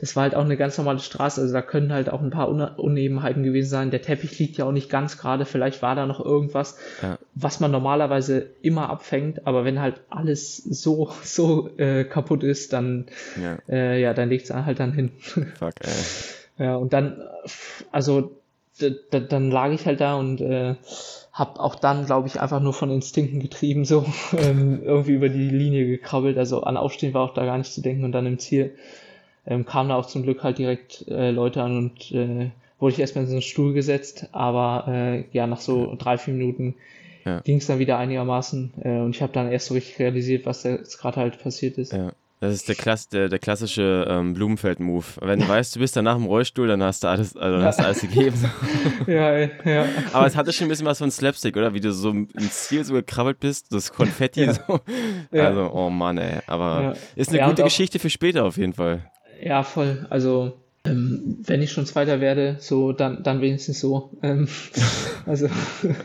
das 0.00 0.16
war 0.16 0.24
halt 0.24 0.34
auch 0.34 0.44
eine 0.44 0.56
ganz 0.56 0.76
normale 0.78 0.98
Straße, 0.98 1.40
also 1.40 1.52
da 1.52 1.62
können 1.62 1.92
halt 1.92 2.10
auch 2.10 2.20
ein 2.20 2.30
paar 2.30 2.48
Unebenheiten 2.48 3.42
gewesen 3.42 3.68
sein. 3.68 3.90
Der 3.90 4.02
Teppich 4.02 4.38
liegt 4.38 4.56
ja 4.56 4.64
auch 4.64 4.72
nicht 4.72 4.90
ganz 4.90 5.18
gerade, 5.18 5.44
vielleicht 5.44 5.82
war 5.82 5.94
da 5.94 6.06
noch 6.06 6.24
irgendwas, 6.24 6.78
ja. 7.02 7.18
was 7.34 7.60
man 7.60 7.70
normalerweise 7.70 8.46
immer 8.62 8.90
abfängt, 8.90 9.46
aber 9.46 9.64
wenn 9.64 9.80
halt 9.80 10.00
alles 10.10 10.56
so, 10.56 11.10
so 11.22 11.70
äh, 11.78 12.04
kaputt 12.04 12.42
ist, 12.42 12.72
dann, 12.72 13.06
ja, 13.40 13.58
äh, 13.68 14.00
ja 14.00 14.14
dann 14.14 14.28
liegt 14.28 14.44
es 14.44 14.54
halt 14.54 14.80
dann 14.80 14.92
hin. 14.92 15.12
Fuck, 15.58 15.74
ey. 15.80 16.64
Ja, 16.64 16.76
und 16.76 16.92
dann, 16.92 17.22
also, 17.92 18.32
dann 19.10 19.50
lag 19.50 19.72
ich 19.72 19.86
halt 19.86 20.00
da 20.00 20.16
und 20.16 20.40
äh, 20.40 20.76
habe 21.36 21.60
auch 21.60 21.74
dann, 21.74 22.06
glaube 22.06 22.28
ich, 22.28 22.40
einfach 22.40 22.60
nur 22.60 22.72
von 22.72 22.90
Instinkten 22.90 23.40
getrieben, 23.40 23.84
so 23.84 24.06
ähm, 24.38 24.82
irgendwie 24.82 25.12
über 25.12 25.28
die 25.28 25.50
Linie 25.50 25.86
gekrabbelt. 25.86 26.38
Also 26.38 26.62
an 26.62 26.78
Aufstehen 26.78 27.12
war 27.12 27.22
auch 27.22 27.34
da 27.34 27.44
gar 27.44 27.58
nicht 27.58 27.72
zu 27.72 27.82
denken 27.82 28.04
und 28.04 28.12
dann 28.12 28.26
im 28.26 28.38
Ziel 28.38 28.74
ähm, 29.46 29.64
kamen 29.64 29.88
da 29.90 29.96
auch 29.96 30.06
zum 30.06 30.22
Glück 30.22 30.42
halt 30.42 30.58
direkt 30.58 31.06
äh, 31.08 31.30
Leute 31.30 31.62
an 31.62 31.76
und 31.76 32.12
äh, 32.12 32.50
wurde 32.78 32.92
ich 32.92 32.98
erstmal 32.98 33.24
in 33.24 33.30
so 33.30 33.36
einen 33.36 33.42
Stuhl 33.42 33.72
gesetzt, 33.72 34.28
aber 34.32 34.84
äh, 34.88 35.24
ja, 35.32 35.46
nach 35.46 35.60
so 35.60 35.94
drei, 35.98 36.18
vier 36.18 36.34
Minuten 36.34 36.74
ja. 37.24 37.40
ging 37.40 37.58
es 37.58 37.66
dann 37.66 37.78
wieder 37.78 37.98
einigermaßen 37.98 38.74
äh, 38.82 38.98
und 38.98 39.14
ich 39.14 39.22
habe 39.22 39.32
dann 39.32 39.50
erst 39.50 39.66
so 39.66 39.74
richtig 39.74 39.98
realisiert, 39.98 40.46
was 40.46 40.64
jetzt 40.64 40.98
gerade 40.98 41.16
halt 41.16 41.42
passiert 41.42 41.78
ist. 41.78 41.92
Ja. 41.92 42.12
Das 42.38 42.52
ist 42.52 42.68
der, 42.68 42.74
Klass, 42.74 43.08
der, 43.08 43.30
der 43.30 43.38
klassische 43.38 44.06
ähm, 44.10 44.34
Blumenfeld-Move. 44.34 45.06
Wenn 45.22 45.40
du 45.40 45.48
weißt, 45.48 45.74
du 45.74 45.80
bist 45.80 45.96
danach 45.96 46.16
im 46.16 46.26
Rollstuhl, 46.26 46.68
dann 46.68 46.82
hast 46.82 47.02
du 47.02 47.08
alles, 47.08 47.34
also, 47.34 47.56
dann 47.56 47.64
hast 47.64 47.80
du 47.80 47.84
alles 47.84 48.02
gegeben. 48.02 48.36
ja, 49.06 49.38
ja. 49.38 49.86
Aber 50.12 50.26
es 50.26 50.36
hatte 50.36 50.52
schon 50.52 50.66
ein 50.66 50.68
bisschen 50.68 50.84
was 50.84 50.98
von 50.98 51.10
Slapstick, 51.10 51.56
oder? 51.56 51.72
Wie 51.72 51.80
du 51.80 51.92
so 51.92 52.10
ins 52.10 52.68
Ziel 52.68 52.84
so 52.84 52.92
gekrabbelt 52.92 53.40
bist, 53.40 53.72
das 53.72 53.90
Konfetti 53.90 54.44
ja. 54.44 54.52
so. 54.52 54.80
Also, 55.32 55.70
oh 55.72 55.88
Mann, 55.88 56.18
ey. 56.18 56.40
Aber 56.46 56.82
ja. 56.82 56.94
ist 57.14 57.30
eine 57.30 57.48
gute 57.48 57.62
Geschichte 57.62 57.98
für 57.98 58.10
später 58.10 58.44
auf 58.44 58.58
jeden 58.58 58.74
Fall. 58.74 59.10
Ja, 59.40 59.62
voll. 59.62 60.06
Also 60.10 60.54
ähm, 60.86 61.38
wenn 61.44 61.62
ich 61.62 61.72
schon 61.72 61.86
Zweiter 61.86 62.20
werde, 62.20 62.56
so 62.60 62.92
dann, 62.92 63.22
dann 63.22 63.40
wenigstens 63.40 63.80
so. 63.80 64.10
Ähm, 64.22 64.48
also 65.26 65.48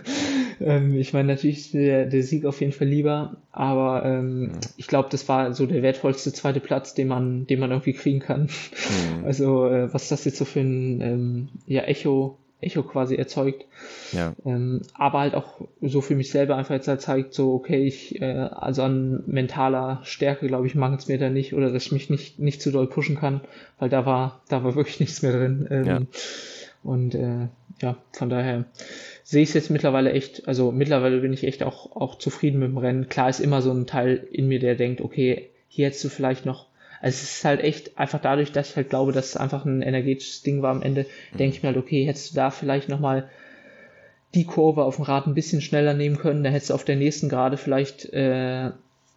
ähm, 0.60 0.96
ich 0.98 1.14
meine 1.14 1.28
natürlich 1.28 1.72
der, 1.72 2.06
der 2.06 2.24
Sieg 2.24 2.46
auf 2.46 2.62
jeden 2.62 2.74
Fall 2.74 2.88
lieber, 2.88 3.38
aber 3.52 4.04
ähm, 4.06 4.52
ich 4.78 4.88
glaube, 4.88 5.10
das 5.12 5.28
war 5.30 5.54
so 5.54 5.66
der 5.66 5.84
wertvollste 5.84 6.34
zweite 6.34 6.60
Platz, 6.60 6.94
den 6.94 7.08
man, 7.08 7.48
den 7.48 7.60
man 7.60 7.72
irgendwie 7.72 7.94
kriegen 7.94 8.20
kann. 8.20 8.44
Mhm. 8.44 9.26
Also 9.26 9.68
äh, 9.68 9.94
was 9.94 10.08
das 10.10 10.26
jetzt 10.26 10.38
so 10.38 10.46
für 10.46 10.62
ein 10.62 11.02
ähm, 11.02 11.50
ja, 11.68 11.84
Echo 11.84 12.38
Echo 12.62 12.84
quasi 12.84 13.16
erzeugt. 13.16 13.66
Ja. 14.12 14.34
Ähm, 14.46 14.82
aber 14.94 15.20
halt 15.20 15.36
auch 15.36 15.62
so 15.82 16.02
für 16.02 16.16
mich 16.16 16.32
selber 16.32 16.56
einfach 16.56 16.76
jetzt 16.76 16.88
halt 16.88 17.02
zeigt, 17.02 17.34
so, 17.34 17.54
okay, 17.54 17.86
ich, 17.86 18.22
äh, 18.22 18.26
also 18.26 18.84
an 18.84 19.24
mentaler 19.26 20.00
Stärke, 20.04 20.48
glaube 20.48 20.68
ich, 20.68 20.76
mangelt 20.76 21.02
es 21.02 21.08
mir 21.08 21.18
da 21.18 21.30
nicht 21.30 21.54
oder 21.54 21.72
dass 21.72 21.86
ich 21.86 21.92
mich 21.92 22.10
nicht, 22.10 22.40
nicht 22.40 22.62
zu 22.62 22.72
doll 22.72 22.88
pushen 22.88 23.18
kann, 23.18 23.42
weil 23.80 23.90
da 23.90 24.06
war, 24.06 24.42
da 24.50 24.64
war 24.64 24.76
wirklich 24.76 25.00
nichts 25.00 25.22
mehr 25.22 25.34
drin. 25.34 25.68
Ähm, 25.70 25.86
ja. 25.86 26.00
Und 26.84 27.16
äh, 27.16 27.48
ja, 27.82 27.98
von 28.14 28.30
daher 28.30 28.66
sehe 29.24 29.44
ich 29.44 29.50
es 29.50 29.56
jetzt 29.56 29.70
mittlerweile 29.70 30.12
echt, 30.12 30.48
also 30.48 30.72
mittlerweile 30.72 31.20
bin 31.20 31.34
ich 31.34 31.44
echt 31.44 31.64
auch, 31.64 31.96
auch 31.96 32.18
zufrieden 32.18 32.60
mit 32.60 32.70
dem 32.70 32.78
Rennen. 32.78 33.10
Klar 33.10 33.30
ist 33.30 33.40
immer 33.40 33.62
so 33.62 33.72
ein 33.72 33.88
Teil 33.88 34.28
in 34.32 34.48
mir, 34.48 34.60
der 34.60 34.76
denkt, 34.76 35.02
okay, 35.02 35.50
hier 35.68 35.88
hättest 35.88 36.04
du 36.04 36.10
vielleicht 36.10 36.46
noch 36.46 36.68
also 37.02 37.16
es 37.16 37.24
ist 37.24 37.46
halt 37.46 37.62
echt 37.62 37.98
einfach 37.98 38.22
dadurch, 38.22 38.52
dass 38.52 38.70
ich 38.70 38.76
halt 38.76 38.90
glaube, 38.90 39.12
dass 39.12 39.30
es 39.30 39.38
einfach 39.38 39.66
ein 39.66 39.82
energetisches 39.82 40.44
Ding 40.44 40.62
war 40.62 40.72
am 40.72 40.84
Ende, 40.84 41.06
mhm. 41.34 41.38
denke 41.38 41.56
ich 41.56 41.64
mir 41.64 41.70
halt, 41.70 41.78
okay, 41.78 42.06
hättest 42.06 42.32
du 42.32 42.36
da 42.36 42.52
vielleicht 42.52 42.90
nochmal 42.90 43.30
die 44.36 44.46
Kurve 44.46 44.84
auf 44.84 44.96
dem 44.96 45.06
Rad 45.06 45.28
ein 45.28 45.34
bisschen 45.34 45.62
schneller 45.62 45.94
nehmen 45.94 46.18
können, 46.18 46.44
dann 46.44 46.54
hättest 46.54 46.70
du 46.70 46.76
auf 46.76 46.86
der 46.86 46.96
nächsten 46.96 47.28
gerade 47.28 47.58
vielleicht 47.58 48.14
äh, 48.14 48.70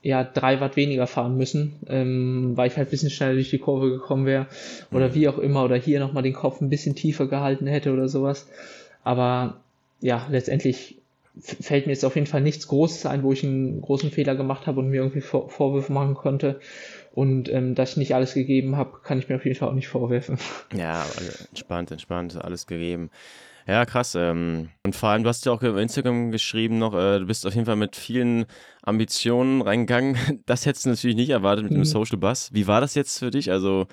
ja 0.03 0.25
drei 0.25 0.61
Watt 0.61 0.77
weniger 0.77 1.07
fahren 1.07 1.37
müssen, 1.37 1.77
ähm, 1.89 2.53
weil 2.57 2.69
ich 2.69 2.77
halt 2.77 2.89
ein 2.89 2.91
bisschen 2.91 3.11
schneller 3.11 3.35
durch 3.35 3.51
die 3.51 3.59
Kurve 3.59 3.91
gekommen 3.91 4.27
wäre 4.27 4.47
oder 4.91 5.11
mhm. 5.11 5.15
wie 5.15 5.29
auch 5.29 5.39
immer 5.39 5.65
oder 5.65 5.77
hier 5.77 6.01
nochmal 6.01 6.23
den 6.23 6.35
Kopf 6.35 6.61
ein 6.61 6.71
bisschen 6.71 6.95
tiefer 6.95 7.27
gehalten 7.27 7.67
hätte 7.67 7.93
oder 7.93 8.09
sowas. 8.09 8.49
Aber 9.05 9.61
ja, 10.01 10.27
letztendlich 10.31 10.97
fällt 11.41 11.87
mir 11.87 11.93
jetzt 11.93 12.05
auf 12.05 12.15
jeden 12.15 12.27
Fall 12.27 12.41
nichts 12.41 12.69
Großes 12.69 13.07
ein, 13.07 13.23
wo 13.23 13.33
ich 13.33 13.43
einen 13.43 13.81
großen 13.81 14.11
Fehler 14.11 14.37
gemacht 14.37 14.67
habe 14.67 14.81
und 14.81 14.89
mir 14.89 14.99
irgendwie 14.99 15.21
Vor 15.21 15.49
Vorwürfe 15.51 15.93
machen 15.93 16.15
konnte. 16.15 16.61
Und 17.13 17.49
ähm, 17.49 17.75
dass 17.75 17.93
ich 17.93 17.97
nicht 17.97 18.15
alles 18.15 18.35
gegeben 18.35 18.77
habe, 18.77 19.01
kann 19.03 19.19
ich 19.19 19.29
mir 19.29 19.37
auf 19.37 19.45
jeden 19.45 19.57
Fall 19.57 19.69
auch 19.69 19.75
nicht 19.75 19.89
vorwerfen. 19.89 20.39
Ja, 20.77 21.03
also 21.03 21.45
entspannt, 21.49 21.91
entspannt, 21.91 22.37
alles 22.43 22.67
gegeben. 22.67 23.11
Ja, 23.67 23.85
krass. 23.87 24.15
Ähm, 24.15 24.71
und 24.85 24.95
vor 24.95 25.09
allem, 25.09 25.23
du 25.23 25.29
hast 25.29 25.47
ja 25.47 25.53
auch 25.53 25.63
über 25.63 25.81
Instagram 25.81 26.31
geschrieben 26.31 26.79
noch, 26.79 26.95
äh, 26.95 27.19
du 27.19 27.27
bist 27.27 27.47
auf 27.47 27.55
jeden 27.55 27.67
Fall 27.67 27.77
mit 27.77 27.97
vielen 27.97 28.47
Ambitionen 28.83 29.63
reingegangen. 29.63 30.17
Das 30.47 30.67
hättest 30.67 30.85
du 30.85 30.91
natürlich 30.91 31.17
nicht 31.17 31.31
erwartet 31.31 31.65
mit 31.65 31.73
mhm. 31.73 31.77
dem 31.77 31.85
Social 31.85 32.19
Bus. 32.19 32.51
Wie 32.53 32.67
war 32.67 32.81
das 32.81 32.95
jetzt 32.95 33.19
für 33.19 33.31
dich? 33.31 33.51
Also 33.51 33.87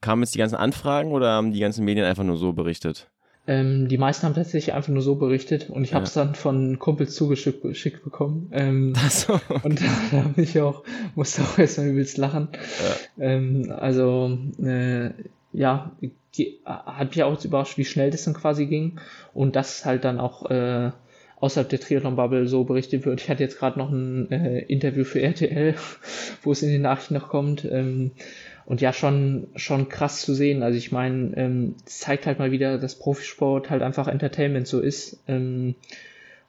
kamen 0.00 0.22
jetzt 0.22 0.34
die 0.34 0.38
ganzen 0.38 0.56
Anfragen 0.56 1.12
oder 1.12 1.30
haben 1.30 1.52
die 1.52 1.60
ganzen 1.60 1.84
Medien 1.84 2.06
einfach 2.06 2.24
nur 2.24 2.36
so 2.36 2.52
berichtet? 2.52 3.10
Ähm, 3.48 3.88
die 3.88 3.98
meisten 3.98 4.26
haben 4.26 4.34
tatsächlich 4.34 4.74
einfach 4.74 4.88
nur 4.92 5.02
so 5.02 5.14
berichtet 5.14 5.70
und 5.70 5.84
ich 5.84 5.90
ja. 5.90 5.96
habe 5.96 6.06
es 6.06 6.14
dann 6.14 6.34
von 6.34 6.78
Kumpels 6.78 7.14
zugeschickt 7.14 8.02
bekommen. 8.02 8.50
Ähm, 8.52 8.94
so, 9.10 9.34
okay. 9.34 9.60
Und 9.62 9.80
da, 9.80 9.86
da 10.10 10.24
habe 10.24 10.42
ich 10.42 10.60
auch, 10.60 10.82
musste 11.14 11.42
auch 11.42 11.58
erstmal 11.58 11.88
übelst 11.88 12.18
lachen. 12.18 12.48
Ja. 13.18 13.24
Ähm, 13.24 13.72
also, 13.76 14.36
äh, 14.62 15.10
ja, 15.52 15.92
die, 16.36 16.58
hat 16.64 17.10
mich 17.10 17.22
auch 17.22 17.42
überrascht, 17.44 17.78
wie 17.78 17.84
schnell 17.84 18.10
das 18.10 18.24
dann 18.24 18.34
quasi 18.34 18.66
ging 18.66 18.98
und 19.32 19.56
das 19.56 19.86
halt 19.86 20.04
dann 20.04 20.20
auch 20.20 20.50
äh, 20.50 20.90
außerhalb 21.38 21.68
der 21.68 21.80
Triathlon-Bubble 21.80 22.48
so 22.48 22.64
berichtet 22.64 23.04
wird. 23.04 23.20
Ich 23.20 23.30
hatte 23.30 23.42
jetzt 23.42 23.58
gerade 23.58 23.78
noch 23.78 23.90
ein 23.90 24.30
äh, 24.30 24.60
Interview 24.60 25.04
für 25.04 25.20
RTL, 25.20 25.74
wo 26.42 26.52
es 26.52 26.62
in 26.62 26.70
den 26.70 26.82
Nachrichten 26.82 27.14
noch 27.14 27.28
kommt. 27.28 27.64
Ähm, 27.64 28.12
und 28.66 28.80
ja, 28.80 28.92
schon, 28.92 29.46
schon 29.54 29.88
krass 29.88 30.22
zu 30.22 30.34
sehen. 30.34 30.64
Also 30.64 30.76
ich 30.76 30.90
meine, 30.90 31.36
ähm, 31.36 31.74
zeigt 31.84 32.26
halt 32.26 32.40
mal 32.40 32.50
wieder, 32.50 32.78
dass 32.78 32.98
Profisport 32.98 33.70
halt 33.70 33.80
einfach 33.82 34.08
Entertainment 34.08 34.66
so 34.66 34.80
ist. 34.80 35.20
Ähm, 35.28 35.76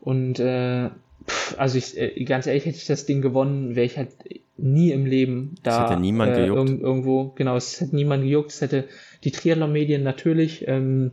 und 0.02 0.40
äh, 0.40 0.90
pff, 1.28 1.60
also 1.60 1.78
ich, 1.78 1.96
äh, 1.96 2.24
ganz 2.24 2.48
ehrlich, 2.48 2.66
hätte 2.66 2.78
ich 2.78 2.88
das 2.88 3.06
Ding 3.06 3.22
gewonnen, 3.22 3.76
wäre 3.76 3.86
ich 3.86 3.98
halt 3.98 4.10
nie 4.58 4.92
im 4.92 5.06
Leben 5.06 5.56
da. 5.62 5.86
Es 5.86 5.92
hätte 5.92 6.02
niemand 6.02 6.36
äh, 6.36 6.42
gejuckt. 6.42 6.70
Irg 6.70 6.82
irgendwo, 6.82 7.34
genau, 7.36 7.56
es 7.56 7.80
hätte 7.80 7.96
niemand 7.96 8.24
gejuckt. 8.24 8.50
Es 8.50 8.62
hätte 8.62 8.86
die 9.24 9.32
Triathlon-Medien 9.32 10.02
natürlich. 10.02 10.68
Ähm, 10.68 11.12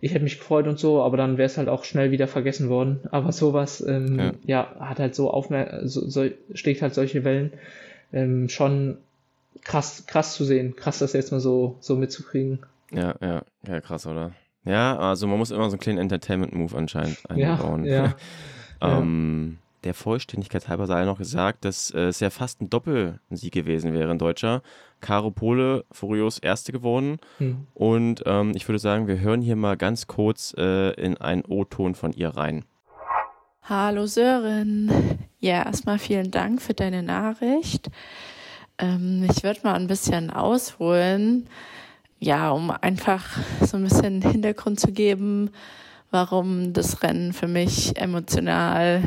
ich 0.00 0.12
hätte 0.14 0.24
mich 0.24 0.38
gefreut 0.38 0.66
und 0.66 0.78
so, 0.78 1.02
aber 1.02 1.18
dann 1.18 1.36
wäre 1.36 1.46
es 1.46 1.58
halt 1.58 1.68
auch 1.68 1.84
schnell 1.84 2.10
wieder 2.10 2.26
vergessen 2.26 2.70
worden. 2.70 3.00
Aber 3.10 3.32
sowas, 3.32 3.84
ähm, 3.86 4.18
ja. 4.18 4.32
ja. 4.46 4.76
hat 4.80 4.98
halt 4.98 5.14
so 5.14 5.30
aufmer 5.30 5.86
so, 5.86 6.08
so, 6.08 6.26
schlägt 6.54 6.80
halt 6.80 6.94
solche 6.94 7.22
Wellen. 7.24 7.52
Ähm, 8.12 8.48
schon 8.48 8.98
krass, 9.66 10.04
krass 10.06 10.34
zu 10.34 10.44
sehen, 10.44 10.76
krass 10.76 10.98
das 10.98 11.12
jetzt 11.12 11.32
mal 11.32 11.40
so, 11.40 11.76
so 11.80 11.96
mitzukriegen. 11.96 12.60
Ja, 12.92 13.14
ja, 13.20 13.42
ja, 13.66 13.80
krass, 13.80 14.06
oder? 14.06 14.32
Ja, 14.64 14.98
also 14.98 15.26
man 15.26 15.38
muss 15.38 15.50
immer 15.50 15.64
so 15.64 15.72
einen 15.72 15.80
kleinen 15.80 15.98
Entertainment-Move 15.98 16.76
anscheinend 16.76 17.18
einbauen. 17.28 17.84
Ja, 17.84 18.14
ja. 18.80 18.98
ähm, 18.98 19.58
der 19.84 19.94
Vollständigkeit 19.94 20.68
halber 20.68 20.86
sei 20.86 21.04
noch 21.04 21.18
gesagt, 21.18 21.64
dass 21.64 21.90
äh, 21.90 22.06
es 22.06 22.20
ja 22.20 22.30
fast 22.30 22.60
ein 22.60 22.70
Doppelsieg 22.70 23.52
gewesen 23.52 23.92
wäre 23.94 24.10
in 24.10 24.18
Deutscher. 24.18 24.62
Caro 25.00 25.30
Pole, 25.30 25.84
Furios 25.92 26.38
Erste 26.38 26.72
geworden. 26.72 27.18
Hm. 27.38 27.66
Und 27.74 28.22
ähm, 28.26 28.52
ich 28.56 28.66
würde 28.66 28.78
sagen, 28.78 29.06
wir 29.06 29.20
hören 29.20 29.42
hier 29.42 29.56
mal 29.56 29.76
ganz 29.76 30.06
kurz 30.06 30.54
äh, 30.58 30.90
in 30.94 31.16
einen 31.18 31.44
O-Ton 31.44 31.94
von 31.94 32.12
ihr 32.12 32.30
rein. 32.30 32.64
Hallo 33.62 34.06
Sören. 34.06 34.90
Ja, 35.38 35.64
erstmal 35.64 35.98
vielen 35.98 36.30
Dank 36.30 36.62
für 36.62 36.74
deine 36.74 37.02
Nachricht. 37.02 37.90
Ähm, 38.78 39.26
ich 39.30 39.42
würde 39.42 39.60
mal 39.62 39.74
ein 39.74 39.86
bisschen 39.86 40.30
ausholen, 40.30 41.48
ja, 42.18 42.50
um 42.50 42.70
einfach 42.70 43.24
so 43.60 43.76
ein 43.76 43.84
bisschen 43.84 44.22
Hintergrund 44.22 44.80
zu 44.80 44.92
geben, 44.92 45.50
warum 46.10 46.72
das 46.72 47.02
Rennen 47.02 47.32
für 47.32 47.48
mich 47.48 47.96
emotional, 47.96 49.02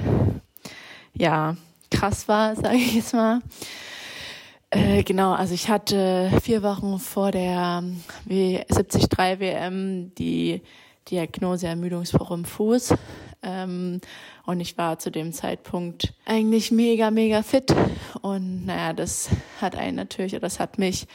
ja, 1.14 1.56
krass 1.92 2.28
war, 2.28 2.56
sage 2.58 2.78
ich 2.78 2.96
jetzt 2.96 3.14
mal. 3.14 3.42
Äh, 4.72 5.04
genau, 5.04 5.34
also 5.34 5.54
ich 5.54 5.70
hatte 5.70 6.32
vier 6.44 6.62
Wochen 6.62 7.00
vor 7.00 7.32
der 7.32 7.84
w 8.26 8.64
73 8.70 9.08
WM 9.40 10.14
die 10.16 10.62
Diagnose 11.10 11.68
Ermüdungsbruch 11.68 12.30
im 12.32 12.46
Fuß. 12.46 12.94
Ähm, 13.42 14.02
und 14.46 14.60
ich 14.60 14.78
war 14.78 15.00
zu 15.00 15.12
dem 15.12 15.32
Zeitpunkt 15.32 16.14
eigentlich 16.26 16.72
mega, 16.72 17.12
mega 17.12 17.44
fit. 17.44 17.74
Und 18.22 18.66
naja, 18.66 18.94
das 18.94 19.30
hat 19.62 19.76
einen 19.76 19.96
natürlich, 19.96 20.38
das 20.40 20.60
hat 20.60 20.78
mich 20.78 21.08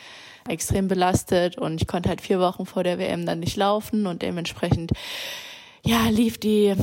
extrem 0.49 0.89
belastet 0.89 1.57
und 1.57 1.81
ich 1.81 1.89
konnte 1.89 2.09
halt 2.09 2.21
vier 2.21 2.39
Wochen 2.39 2.67
vor 2.67 2.85
der 2.85 2.99
WM 2.99 3.25
dann 3.25 3.41
nicht 3.41 3.57
laufen 3.57 4.07
und 4.07 4.23
dementsprechend 4.23 4.93
ja, 5.83 6.09
lief 6.09 6.39
die 6.39 6.75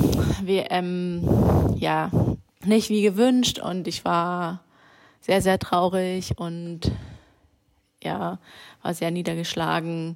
WM 0.44 1.76
ja 1.76 2.10
nicht 2.64 2.90
wie 2.90 3.02
gewünscht 3.02 3.60
und 3.60 3.88
ich 3.88 4.06
war 4.06 4.64
sehr, 5.20 5.42
sehr 5.42 5.60
traurig 5.60 6.38
und 6.38 6.92
ja, 8.04 8.40
war 8.82 8.94
sehr 8.94 9.12
niedergeschlagen. 9.12 10.16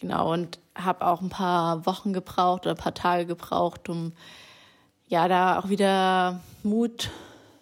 Genau, 0.00 0.32
und 0.32 0.58
habe 0.74 1.06
auch 1.06 1.20
ein 1.20 1.30
paar 1.30 1.86
Wochen 1.86 2.12
gebraucht 2.12 2.62
oder 2.66 2.74
ein 2.74 2.82
paar 2.82 2.94
Tage 2.94 3.26
gebraucht, 3.26 3.88
um 3.88 4.12
ja 5.14 5.28
da 5.28 5.58
auch 5.60 5.68
wieder 5.68 6.40
Mut 6.64 7.10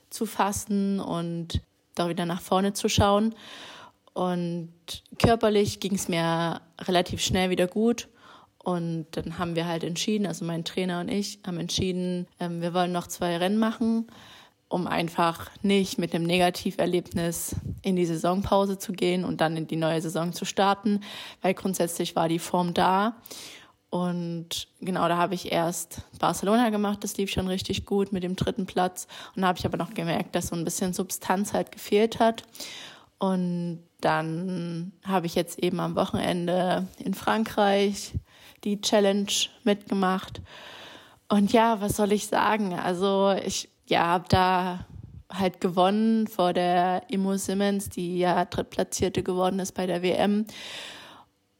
zu 0.08 0.24
fassen 0.24 1.00
und 1.00 1.60
da 1.94 2.08
wieder 2.08 2.24
nach 2.24 2.40
vorne 2.40 2.72
zu 2.72 2.88
schauen. 2.88 3.34
Und 4.14 4.72
körperlich 5.18 5.78
ging 5.78 5.94
es 5.94 6.08
mir 6.08 6.62
relativ 6.80 7.20
schnell 7.20 7.50
wieder 7.50 7.66
gut. 7.66 8.08
Und 8.58 9.06
dann 9.12 9.38
haben 9.38 9.54
wir 9.54 9.66
halt 9.66 9.84
entschieden, 9.84 10.26
also 10.26 10.44
mein 10.44 10.64
Trainer 10.64 11.00
und 11.00 11.08
ich 11.08 11.40
haben 11.46 11.58
entschieden, 11.58 12.26
ähm, 12.38 12.62
wir 12.62 12.72
wollen 12.72 12.92
noch 12.92 13.08
zwei 13.08 13.36
Rennen 13.36 13.58
machen, 13.58 14.06
um 14.68 14.86
einfach 14.86 15.50
nicht 15.62 15.98
mit 15.98 16.14
einem 16.14 16.24
Negativerlebnis 16.24 17.56
in 17.82 17.96
die 17.96 18.06
Saisonpause 18.06 18.78
zu 18.78 18.92
gehen 18.92 19.24
und 19.24 19.40
dann 19.40 19.56
in 19.56 19.66
die 19.66 19.76
neue 19.76 20.00
Saison 20.00 20.32
zu 20.32 20.44
starten, 20.44 21.00
weil 21.42 21.54
grundsätzlich 21.54 22.14
war 22.14 22.28
die 22.28 22.38
Form 22.38 22.72
da. 22.72 23.16
Und 23.92 24.68
genau, 24.80 25.06
da 25.06 25.18
habe 25.18 25.34
ich 25.34 25.52
erst 25.52 26.00
Barcelona 26.18 26.70
gemacht, 26.70 27.04
das 27.04 27.18
lief 27.18 27.30
schon 27.30 27.46
richtig 27.46 27.84
gut 27.84 28.10
mit 28.10 28.22
dem 28.22 28.36
dritten 28.36 28.64
Platz. 28.64 29.06
Und 29.36 29.42
da 29.42 29.48
habe 29.48 29.58
ich 29.58 29.66
aber 29.66 29.76
noch 29.76 29.92
gemerkt, 29.92 30.34
dass 30.34 30.46
so 30.46 30.56
ein 30.56 30.64
bisschen 30.64 30.94
Substanz 30.94 31.52
halt 31.52 31.70
gefehlt 31.72 32.18
hat. 32.18 32.44
Und 33.18 33.80
dann 34.00 34.92
habe 35.04 35.26
ich 35.26 35.34
jetzt 35.34 35.58
eben 35.58 35.78
am 35.78 35.94
Wochenende 35.94 36.88
in 37.04 37.12
Frankreich 37.12 38.14
die 38.64 38.80
Challenge 38.80 39.30
mitgemacht. 39.62 40.40
Und 41.28 41.52
ja, 41.52 41.82
was 41.82 41.96
soll 41.96 42.12
ich 42.12 42.28
sagen? 42.28 42.72
Also 42.72 43.34
ich 43.44 43.68
ja, 43.88 44.06
habe 44.06 44.24
da 44.30 44.86
halt 45.28 45.60
gewonnen 45.60 46.28
vor 46.28 46.54
der 46.54 47.02
Imo 47.08 47.36
Simmons, 47.36 47.90
die 47.90 48.20
ja 48.20 48.46
Drittplatzierte 48.46 49.22
geworden 49.22 49.58
ist 49.58 49.72
bei 49.72 49.84
der 49.84 50.02
WM. 50.02 50.46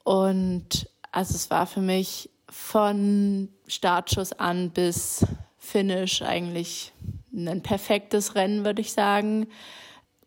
Und 0.02 0.88
also 1.12 1.34
es 1.34 1.50
war 1.50 1.66
für 1.66 1.80
mich 1.80 2.30
von 2.48 3.48
Startschuss 3.66 4.32
an 4.32 4.70
bis 4.70 5.24
Finish 5.58 6.22
eigentlich 6.22 6.92
ein 7.32 7.62
perfektes 7.62 8.34
Rennen, 8.34 8.64
würde 8.64 8.80
ich 8.80 8.92
sagen. 8.92 9.46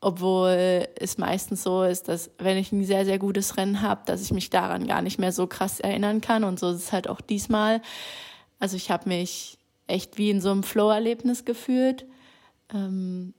Obwohl 0.02 0.88
es 1.00 1.18
meistens 1.18 1.64
so 1.64 1.84
ist, 1.84 2.08
dass 2.08 2.30
wenn 2.38 2.58
ich 2.58 2.72
ein 2.72 2.86
sehr, 2.86 3.06
sehr 3.06 3.18
gutes 3.18 3.58
Rennen 3.58 3.82
habe, 3.82 4.02
dass 4.06 4.22
ich 4.22 4.32
mich 4.32 4.52
daran 4.52 4.88
gar 4.88 5.02
nicht 5.02 5.20
mehr 5.20 5.32
so 5.32 5.48
krass 5.48 5.80
erinnern 5.80 6.22
kann. 6.22 6.44
Und 6.44 6.60
so 6.60 6.70
ist 6.70 6.84
es 6.84 6.92
halt 6.92 7.10
auch 7.10 7.22
diesmal. 7.22 7.82
Also 8.60 8.76
ich 8.76 8.92
habe 8.92 9.10
mich 9.10 9.58
echt 9.88 10.18
wie 10.18 10.30
in 10.30 10.42
so 10.42 10.52
einem 10.52 10.64
Flow-Erlebnis 10.64 11.46
gefühlt. 11.46 12.06
Ähm, 12.74 13.34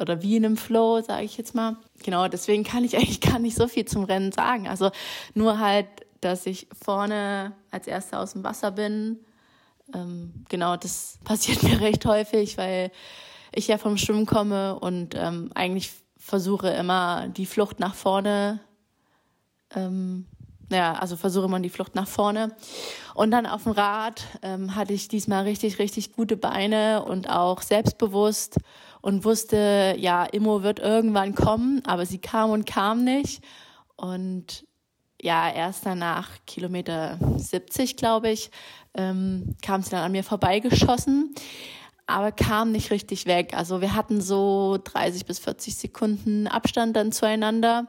oder 0.00 0.22
wie 0.22 0.36
in 0.36 0.44
einem 0.44 0.56
Flow, 0.56 1.00
sage 1.00 1.24
ich 1.24 1.36
jetzt 1.36 1.54
mal. 1.54 1.76
Genau, 2.04 2.28
deswegen 2.28 2.64
kann 2.64 2.84
ich 2.84 2.96
eigentlich 2.96 3.20
gar 3.20 3.38
nicht 3.38 3.56
so 3.56 3.68
viel 3.68 3.84
zum 3.84 4.04
Rennen 4.04 4.32
sagen. 4.32 4.68
Also 4.68 4.90
nur 5.34 5.58
halt 5.58 5.86
dass 6.20 6.46
ich 6.46 6.68
vorne 6.82 7.52
als 7.70 7.86
Erster 7.86 8.20
aus 8.20 8.32
dem 8.32 8.44
Wasser 8.44 8.70
bin. 8.70 9.18
Ähm, 9.94 10.44
genau, 10.48 10.76
das 10.76 11.18
passiert 11.24 11.62
mir 11.62 11.80
recht 11.80 12.04
häufig, 12.04 12.58
weil 12.58 12.90
ich 13.54 13.68
ja 13.68 13.78
vom 13.78 13.96
Schwimmen 13.96 14.26
komme 14.26 14.78
und 14.78 15.14
ähm, 15.14 15.50
eigentlich 15.54 15.92
versuche 16.18 16.68
immer 16.68 17.28
die 17.28 17.46
Flucht 17.46 17.80
nach 17.80 17.94
vorne, 17.94 18.60
ähm, 19.74 20.26
ja, 20.70 20.92
also 20.94 21.16
versuche 21.16 21.46
immer 21.46 21.60
die 21.60 21.70
Flucht 21.70 21.94
nach 21.94 22.06
vorne. 22.06 22.54
Und 23.14 23.30
dann 23.30 23.46
auf 23.46 23.62
dem 23.62 23.72
Rad 23.72 24.24
ähm, 24.42 24.74
hatte 24.74 24.92
ich 24.92 25.08
diesmal 25.08 25.44
richtig, 25.44 25.78
richtig 25.78 26.12
gute 26.12 26.36
Beine 26.36 27.04
und 27.04 27.30
auch 27.30 27.62
selbstbewusst 27.62 28.58
und 29.00 29.24
wusste, 29.24 29.94
ja, 29.98 30.24
Immo 30.24 30.62
wird 30.62 30.78
irgendwann 30.78 31.34
kommen, 31.34 31.82
aber 31.86 32.04
sie 32.04 32.18
kam 32.18 32.50
und 32.50 32.66
kam 32.66 33.04
nicht. 33.04 33.42
Und 33.96 34.66
ja, 35.20 35.50
erst 35.50 35.84
danach 35.84 36.30
Kilometer 36.46 37.18
70, 37.36 37.96
glaube 37.96 38.30
ich, 38.30 38.50
ähm, 38.94 39.56
kam 39.62 39.82
sie 39.82 39.90
dann 39.90 40.04
an 40.04 40.12
mir 40.12 40.24
vorbeigeschossen, 40.24 41.34
aber 42.06 42.32
kam 42.32 42.72
nicht 42.72 42.90
richtig 42.90 43.26
weg. 43.26 43.52
Also 43.54 43.80
wir 43.80 43.94
hatten 43.94 44.20
so 44.20 44.78
30 44.82 45.26
bis 45.26 45.38
40 45.40 45.76
Sekunden 45.76 46.46
Abstand 46.46 46.96
dann 46.96 47.12
zueinander. 47.12 47.86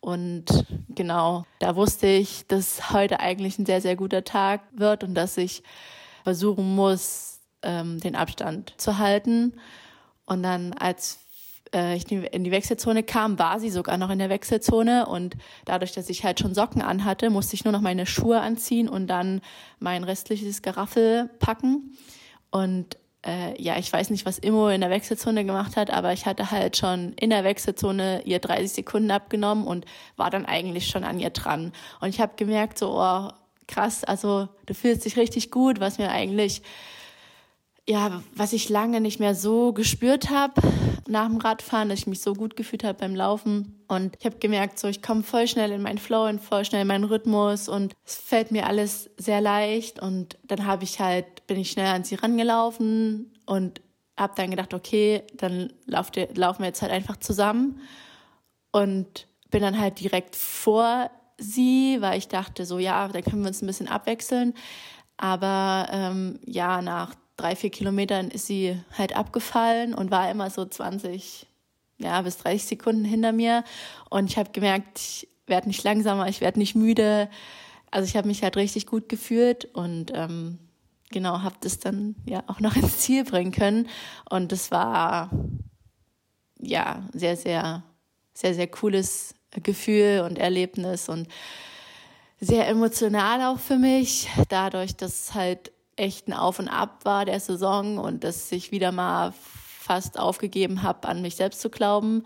Und 0.00 0.46
genau, 0.88 1.44
da 1.58 1.76
wusste 1.76 2.06
ich, 2.06 2.46
dass 2.46 2.92
heute 2.92 3.20
eigentlich 3.20 3.58
ein 3.58 3.66
sehr, 3.66 3.80
sehr 3.80 3.96
guter 3.96 4.24
Tag 4.24 4.62
wird 4.72 5.04
und 5.04 5.14
dass 5.14 5.36
ich 5.36 5.62
versuchen 6.22 6.74
muss, 6.74 7.40
ähm, 7.62 7.98
den 8.00 8.14
Abstand 8.14 8.74
zu 8.78 8.98
halten. 8.98 9.54
Und 10.24 10.42
dann, 10.42 10.72
als 10.74 11.18
äh, 11.74 11.96
ich 11.96 12.10
in 12.10 12.44
die 12.44 12.50
Wechselzone 12.50 13.02
kam, 13.02 13.38
war 13.38 13.60
sie 13.60 13.70
sogar 13.70 13.98
noch 13.98 14.10
in 14.10 14.18
der 14.18 14.30
Wechselzone 14.30 15.06
und 15.06 15.36
dadurch, 15.64 15.92
dass 15.92 16.08
ich 16.08 16.24
halt 16.24 16.40
schon 16.40 16.54
Socken 16.54 16.82
anhatte, 16.82 17.30
musste 17.30 17.54
ich 17.54 17.64
nur 17.64 17.72
noch 17.72 17.80
meine 17.80 18.06
Schuhe 18.06 18.40
anziehen 18.40 18.88
und 18.88 19.06
dann 19.06 19.40
mein 19.78 20.04
restliches 20.04 20.62
Geraffel 20.62 21.30
packen. 21.38 21.96
Und 22.50 22.96
äh, 23.26 23.60
ja, 23.60 23.76
ich 23.78 23.92
weiß 23.92 24.10
nicht, 24.10 24.26
was 24.26 24.38
Immo 24.38 24.68
in 24.68 24.80
der 24.80 24.90
Wechselzone 24.90 25.44
gemacht 25.44 25.76
hat, 25.76 25.90
aber 25.90 26.12
ich 26.12 26.26
hatte 26.26 26.50
halt 26.50 26.76
schon 26.76 27.12
in 27.14 27.30
der 27.30 27.44
Wechselzone 27.44 28.22
ihr 28.24 28.38
30 28.38 28.72
Sekunden 28.72 29.10
abgenommen 29.10 29.66
und 29.66 29.84
war 30.16 30.30
dann 30.30 30.46
eigentlich 30.46 30.88
schon 30.88 31.04
an 31.04 31.18
ihr 31.18 31.30
dran. 31.30 31.72
Und 32.00 32.08
ich 32.10 32.20
habe 32.20 32.32
gemerkt, 32.36 32.78
so, 32.78 32.98
oh, 32.98 33.30
krass, 33.66 34.04
also 34.04 34.48
du 34.66 34.74
fühlst 34.74 35.04
dich 35.04 35.16
richtig 35.16 35.50
gut, 35.50 35.80
was 35.80 35.98
mir 35.98 36.10
eigentlich 36.10 36.62
ja, 37.88 38.22
was 38.34 38.52
ich 38.52 38.68
lange 38.68 39.00
nicht 39.00 39.18
mehr 39.18 39.34
so 39.34 39.72
gespürt 39.72 40.28
habe 40.28 40.60
nach 41.08 41.26
dem 41.26 41.38
Radfahren, 41.38 41.88
dass 41.88 42.00
ich 42.00 42.06
mich 42.06 42.20
so 42.20 42.34
gut 42.34 42.54
gefühlt 42.54 42.84
habe 42.84 42.98
beim 42.98 43.16
Laufen. 43.16 43.82
Und 43.88 44.14
ich 44.18 44.26
habe 44.26 44.36
gemerkt, 44.36 44.78
so 44.78 44.88
ich 44.88 45.00
komme 45.00 45.22
voll 45.22 45.48
schnell 45.48 45.72
in 45.72 45.80
meinen 45.80 45.96
Flow 45.96 46.28
und 46.28 46.38
voll 46.38 46.66
schnell 46.66 46.82
in 46.82 46.88
meinen 46.88 47.04
Rhythmus 47.04 47.66
und 47.66 47.94
es 48.04 48.14
fällt 48.14 48.50
mir 48.50 48.66
alles 48.66 49.08
sehr 49.16 49.40
leicht. 49.40 50.02
Und 50.02 50.36
dann 50.44 50.66
habe 50.66 50.84
ich 50.84 51.00
halt, 51.00 51.46
bin 51.46 51.58
ich 51.58 51.70
schnell 51.70 51.86
an 51.86 52.04
sie 52.04 52.16
rangelaufen 52.16 53.32
und 53.46 53.80
habe 54.18 54.34
dann 54.36 54.50
gedacht, 54.50 54.74
okay, 54.74 55.22
dann 55.34 55.72
laufen 55.86 56.26
wir 56.36 56.66
jetzt 56.66 56.82
halt 56.82 56.92
einfach 56.92 57.16
zusammen. 57.16 57.80
Und 58.70 59.28
bin 59.50 59.62
dann 59.62 59.80
halt 59.80 59.98
direkt 59.98 60.36
vor 60.36 61.10
sie, 61.38 61.96
weil 62.00 62.18
ich 62.18 62.28
dachte, 62.28 62.66
so 62.66 62.78
ja, 62.78 63.08
dann 63.08 63.24
können 63.24 63.40
wir 63.40 63.48
uns 63.48 63.62
ein 63.62 63.66
bisschen 63.66 63.88
abwechseln. 63.88 64.52
Aber 65.16 65.88
ähm, 65.90 66.38
ja, 66.44 66.82
nach 66.82 67.14
drei, 67.38 67.56
vier 67.56 67.70
Kilometern 67.70 68.28
ist 68.30 68.46
sie 68.46 68.78
halt 68.98 69.16
abgefallen 69.16 69.94
und 69.94 70.10
war 70.10 70.30
immer 70.30 70.50
so 70.50 70.66
20 70.66 71.46
ja, 71.98 72.20
bis 72.22 72.36
30 72.38 72.66
Sekunden 72.66 73.04
hinter 73.04 73.32
mir. 73.32 73.64
Und 74.10 74.30
ich 74.30 74.36
habe 74.36 74.50
gemerkt, 74.52 74.98
ich 74.98 75.28
werde 75.46 75.68
nicht 75.68 75.82
langsamer, 75.84 76.28
ich 76.28 76.40
werde 76.40 76.58
nicht 76.58 76.74
müde. 76.74 77.30
Also 77.90 78.06
ich 78.06 78.16
habe 78.16 78.28
mich 78.28 78.42
halt 78.42 78.56
richtig 78.56 78.86
gut 78.86 79.08
gefühlt 79.08 79.64
und 79.74 80.12
ähm, 80.14 80.58
genau, 81.10 81.42
habe 81.42 81.56
das 81.60 81.78
dann 81.78 82.14
ja 82.26 82.44
auch 82.46 82.60
noch 82.60 82.76
ins 82.76 82.98
Ziel 82.98 83.24
bringen 83.24 83.52
können. 83.52 83.88
Und 84.28 84.52
das 84.52 84.70
war 84.70 85.30
ja 86.60 87.08
sehr, 87.12 87.36
sehr, 87.36 87.82
sehr, 88.34 88.54
sehr 88.54 88.68
cooles 88.68 89.34
Gefühl 89.62 90.24
und 90.26 90.38
Erlebnis 90.38 91.08
und 91.08 91.28
sehr 92.40 92.68
emotional 92.68 93.42
auch 93.42 93.58
für 93.58 93.76
mich, 93.78 94.28
dadurch, 94.48 94.96
dass 94.96 95.34
halt 95.34 95.72
echt 95.98 96.28
ein 96.28 96.32
Auf 96.32 96.58
und 96.58 96.68
Ab 96.68 97.04
war 97.04 97.24
der 97.24 97.40
Saison 97.40 97.98
und 97.98 98.24
dass 98.24 98.50
ich 98.52 98.70
wieder 98.70 98.92
mal 98.92 99.32
fast 99.32 100.18
aufgegeben 100.18 100.82
habe, 100.82 101.08
an 101.08 101.22
mich 101.22 101.36
selbst 101.36 101.60
zu 101.60 101.70
glauben. 101.70 102.24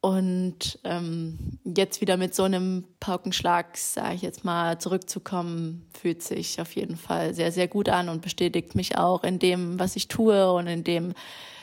Und 0.00 0.78
ähm, 0.84 1.58
jetzt 1.64 2.00
wieder 2.00 2.16
mit 2.16 2.34
so 2.34 2.44
einem 2.44 2.84
Paukenschlag, 3.00 3.76
sage 3.76 4.14
ich 4.14 4.22
jetzt 4.22 4.44
mal, 4.44 4.78
zurückzukommen, 4.78 5.88
fühlt 6.00 6.22
sich 6.22 6.60
auf 6.60 6.76
jeden 6.76 6.96
Fall 6.96 7.34
sehr, 7.34 7.50
sehr 7.50 7.66
gut 7.66 7.88
an 7.88 8.08
und 8.08 8.22
bestätigt 8.22 8.74
mich 8.74 8.98
auch 8.98 9.24
in 9.24 9.38
dem, 9.38 9.80
was 9.80 9.96
ich 9.96 10.06
tue 10.06 10.52
und 10.52 10.68
in 10.68 10.84
dem, 10.84 11.14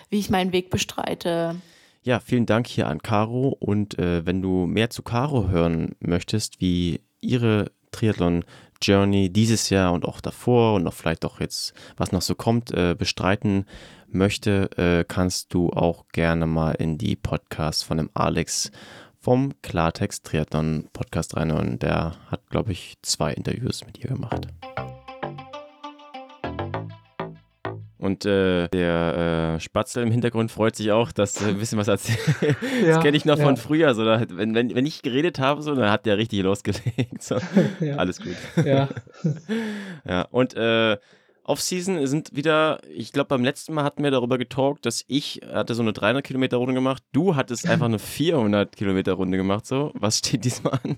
wie 0.10 0.20
ich 0.20 0.30
meinen 0.30 0.52
Weg 0.52 0.72
bestreite. 0.72 1.56
Ja, 2.02 2.20
vielen 2.20 2.46
Dank 2.46 2.68
hier 2.68 2.88
an 2.88 3.02
Caro. 3.02 3.56
Und 3.60 3.98
äh, 3.98 4.26
wenn 4.26 4.42
du 4.42 4.66
mehr 4.66 4.90
zu 4.90 5.04
Caro 5.04 5.48
hören 5.48 5.96
möchtest, 6.02 6.60
wie 6.60 7.00
ihre 7.22 7.72
Triathlon 7.92 8.44
Journey 8.84 9.30
dieses 9.30 9.70
Jahr 9.70 9.94
und 9.94 10.06
auch 10.06 10.22
davor 10.22 10.76
und 10.76 10.88
auch 10.88 10.94
vielleicht 10.94 11.26
auch 11.26 11.40
jetzt, 11.40 11.74
was 11.98 12.12
noch 12.12 12.22
so 12.22 12.36
kommt, 12.36 12.72
äh, 12.72 12.96
bestreiten 12.98 13.66
möchte, 14.08 14.70
äh, 14.78 15.06
kannst 15.08 15.54
du 15.54 15.70
auch 15.72 16.06
gerne 16.12 16.46
mal 16.46 16.72
in 16.74 16.98
die 16.98 17.16
Podcasts 17.16 17.84
von 17.84 17.98
dem 17.98 18.10
Alex 18.14 18.72
vom 19.20 19.54
Klartext 19.62 20.26
Triathlon 20.26 20.90
Podcast 20.92 21.38
reinhören. 21.38 21.80
Der 21.80 22.16
hat, 22.30 22.42
glaube 22.50 22.74
ich, 22.74 22.96
zwei 23.02 23.34
Interviews 23.34 23.86
mit 23.86 23.98
ihr 23.98 24.10
gemacht. 24.10 24.48
Und 28.04 28.26
äh, 28.26 28.68
der 28.68 29.56
äh, 29.56 29.60
Spatzel 29.62 30.04
im 30.04 30.12
Hintergrund 30.12 30.52
freut 30.52 30.76
sich 30.76 30.92
auch, 30.92 31.14
dass 31.14 31.42
er 31.42 31.48
ein 31.48 31.58
bisschen 31.58 31.78
was 31.78 31.88
erzählt. 31.88 32.20
das 32.86 33.02
kenne 33.02 33.16
ich 33.16 33.24
noch 33.24 33.38
ja. 33.38 33.46
von 33.46 33.56
früher. 33.56 33.96
So, 33.96 34.04
da, 34.04 34.22
wenn, 34.30 34.54
wenn, 34.54 34.76
wenn 34.76 34.86
ich 34.86 35.04
geredet 35.04 35.40
habe, 35.40 35.62
so, 35.62 35.74
dann 35.74 35.90
hat 35.90 36.06
der 36.06 36.18
richtig 36.18 36.44
losgelegt. 36.44 37.24
So. 37.24 37.38
ja. 37.80 37.96
Alles 37.96 38.20
gut. 38.20 38.36
Ja. 38.66 38.90
ja. 40.06 40.24
Und 40.32 40.54
äh, 40.56 40.98
Off-Season 41.46 42.06
sind 42.06 42.36
wieder, 42.36 42.82
ich 42.94 43.14
glaube, 43.14 43.30
beim 43.30 43.44
letzten 43.46 43.74
Mal 43.74 43.86
hatten 43.86 44.04
wir 44.04 44.12
darüber 44.12 44.38
getalkt, 44.38 44.86
dass 44.86 45.06
ich 45.08 45.40
hatte 45.54 45.74
so 45.74 45.82
eine 45.82 45.94
300 45.94 46.26
Kilometer 46.26 46.58
Runde 46.58 46.74
gemacht. 46.74 47.04
Du 47.14 47.38
hattest 47.38 47.70
einfach 47.70 47.86
eine 47.86 48.00
400 48.00 48.76
Kilometer 48.76 49.14
Runde 49.14 49.38
gemacht. 49.38 49.66
So, 49.66 49.92
was 49.94 50.18
steht 50.18 50.44
diesmal 50.44 50.78
an? 50.84 50.98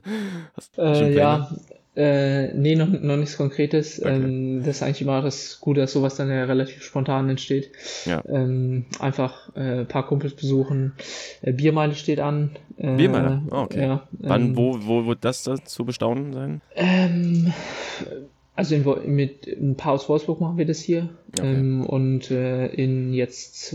Äh, 0.76 1.14
ja, 1.14 1.52
äh, 1.96 2.54
nee, 2.54 2.76
noch, 2.76 2.88
noch 2.88 3.16
nichts 3.16 3.38
Konkretes. 3.38 4.02
Okay. 4.02 4.16
Ähm, 4.16 4.64
das 4.66 4.78
ist 4.78 4.84
eigentlich 4.84 5.02
immer 5.02 5.22
das 5.22 5.60
Gute, 5.62 5.82
dass 5.82 5.94
sowas 5.94 6.16
dann 6.16 6.30
ja 6.30 6.44
relativ 6.44 6.84
spontan 6.84 7.30
entsteht. 7.30 7.72
Ja. 8.06 8.22
Ähm, 8.28 8.86
einfach 9.00 9.56
äh, 9.56 9.80
ein 9.80 9.88
paar 9.88 10.06
Kumpels 10.06 10.34
besuchen. 10.36 10.94
Äh, 11.42 11.54
Biermeile 11.54 11.96
steht 11.96 12.20
an. 12.20 12.52
Äh, 12.78 12.96
Biermeile? 12.96 13.42
Oh, 13.50 13.60
okay. 13.60 13.82
Ja, 13.82 14.08
Wann, 14.12 14.42
ähm, 14.48 14.58
wo, 14.58 14.78
wo 14.82 15.06
wird 15.06 15.24
das 15.24 15.44
da 15.44 15.56
zu 15.64 15.86
bestaunen 15.86 16.34
sein? 16.34 16.62
Ähm, 16.76 17.54
also 18.56 18.76
in, 18.76 19.16
mit 19.16 19.48
ein 19.48 19.76
paar 19.76 19.94
aus 19.94 20.10
Wolfsburg 20.10 20.42
machen 20.42 20.58
wir 20.58 20.66
das 20.66 20.80
hier. 20.80 21.10
Okay. 21.38 21.54
Ähm, 21.54 21.86
und 21.86 22.30
äh, 22.30 22.68
in 22.68 23.14
jetzt 23.14 23.74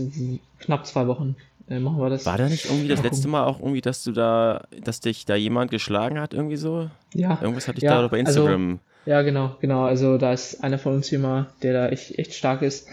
knapp 0.59 0.85
zwei 0.85 1.07
Wochen 1.07 1.35
äh, 1.71 1.79
machen 1.79 1.99
wir 1.99 2.09
das. 2.09 2.25
War 2.25 2.37
da 2.37 2.49
nicht 2.49 2.65
irgendwie 2.65 2.89
das 2.89 3.01
letzte 3.01 3.27
Mal 3.27 3.45
auch 3.45 3.59
irgendwie, 3.59 3.81
dass 3.81 4.03
du 4.03 4.11
da, 4.11 4.65
dass 4.83 4.99
dich 4.99 5.25
da 5.25 5.35
jemand 5.35 5.71
geschlagen 5.71 6.19
hat, 6.19 6.33
irgendwie 6.33 6.57
so? 6.57 6.89
Ja. 7.13 7.39
Irgendwas 7.41 7.67
hatte 7.67 7.77
ich 7.77 7.83
ja, 7.83 8.01
da 8.01 8.07
bei 8.07 8.19
also 8.19 8.41
Instagram. 8.41 8.71
Also, 8.71 8.79
ja, 9.05 9.21
genau, 9.23 9.55
genau. 9.61 9.85
Also 9.85 10.17
da 10.17 10.33
ist 10.33 10.63
einer 10.63 10.77
von 10.77 10.93
uns 10.93 11.07
hier 11.07 11.47
der 11.63 11.73
da 11.73 11.89
echt, 11.89 12.19
echt 12.19 12.33
stark 12.33 12.61
ist. 12.61 12.87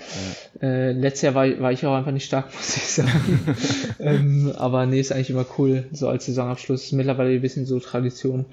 Ja. 0.63 0.69
Äh, 0.69 0.93
letztes 0.93 1.23
Jahr 1.23 1.35
war, 1.35 1.61
war 1.61 1.73
ich 1.73 1.85
auch 1.85 1.95
einfach 1.95 2.13
nicht 2.13 2.25
stark, 2.25 2.47
muss 2.55 2.77
ich 2.77 2.87
sagen. 2.87 3.57
ähm, 3.99 4.53
aber 4.57 4.87
nee, 4.87 5.01
ist 5.01 5.13
eigentlich 5.13 5.31
immer 5.31 5.47
cool, 5.59 5.85
so 5.93 6.09
als 6.09 6.27
Saisonabschluss. 6.27 6.93
Mittlerweile 6.93 7.35
ein 7.35 7.43
bisschen 7.43 7.67
so 7.67 7.81
Tradition. 7.81 8.47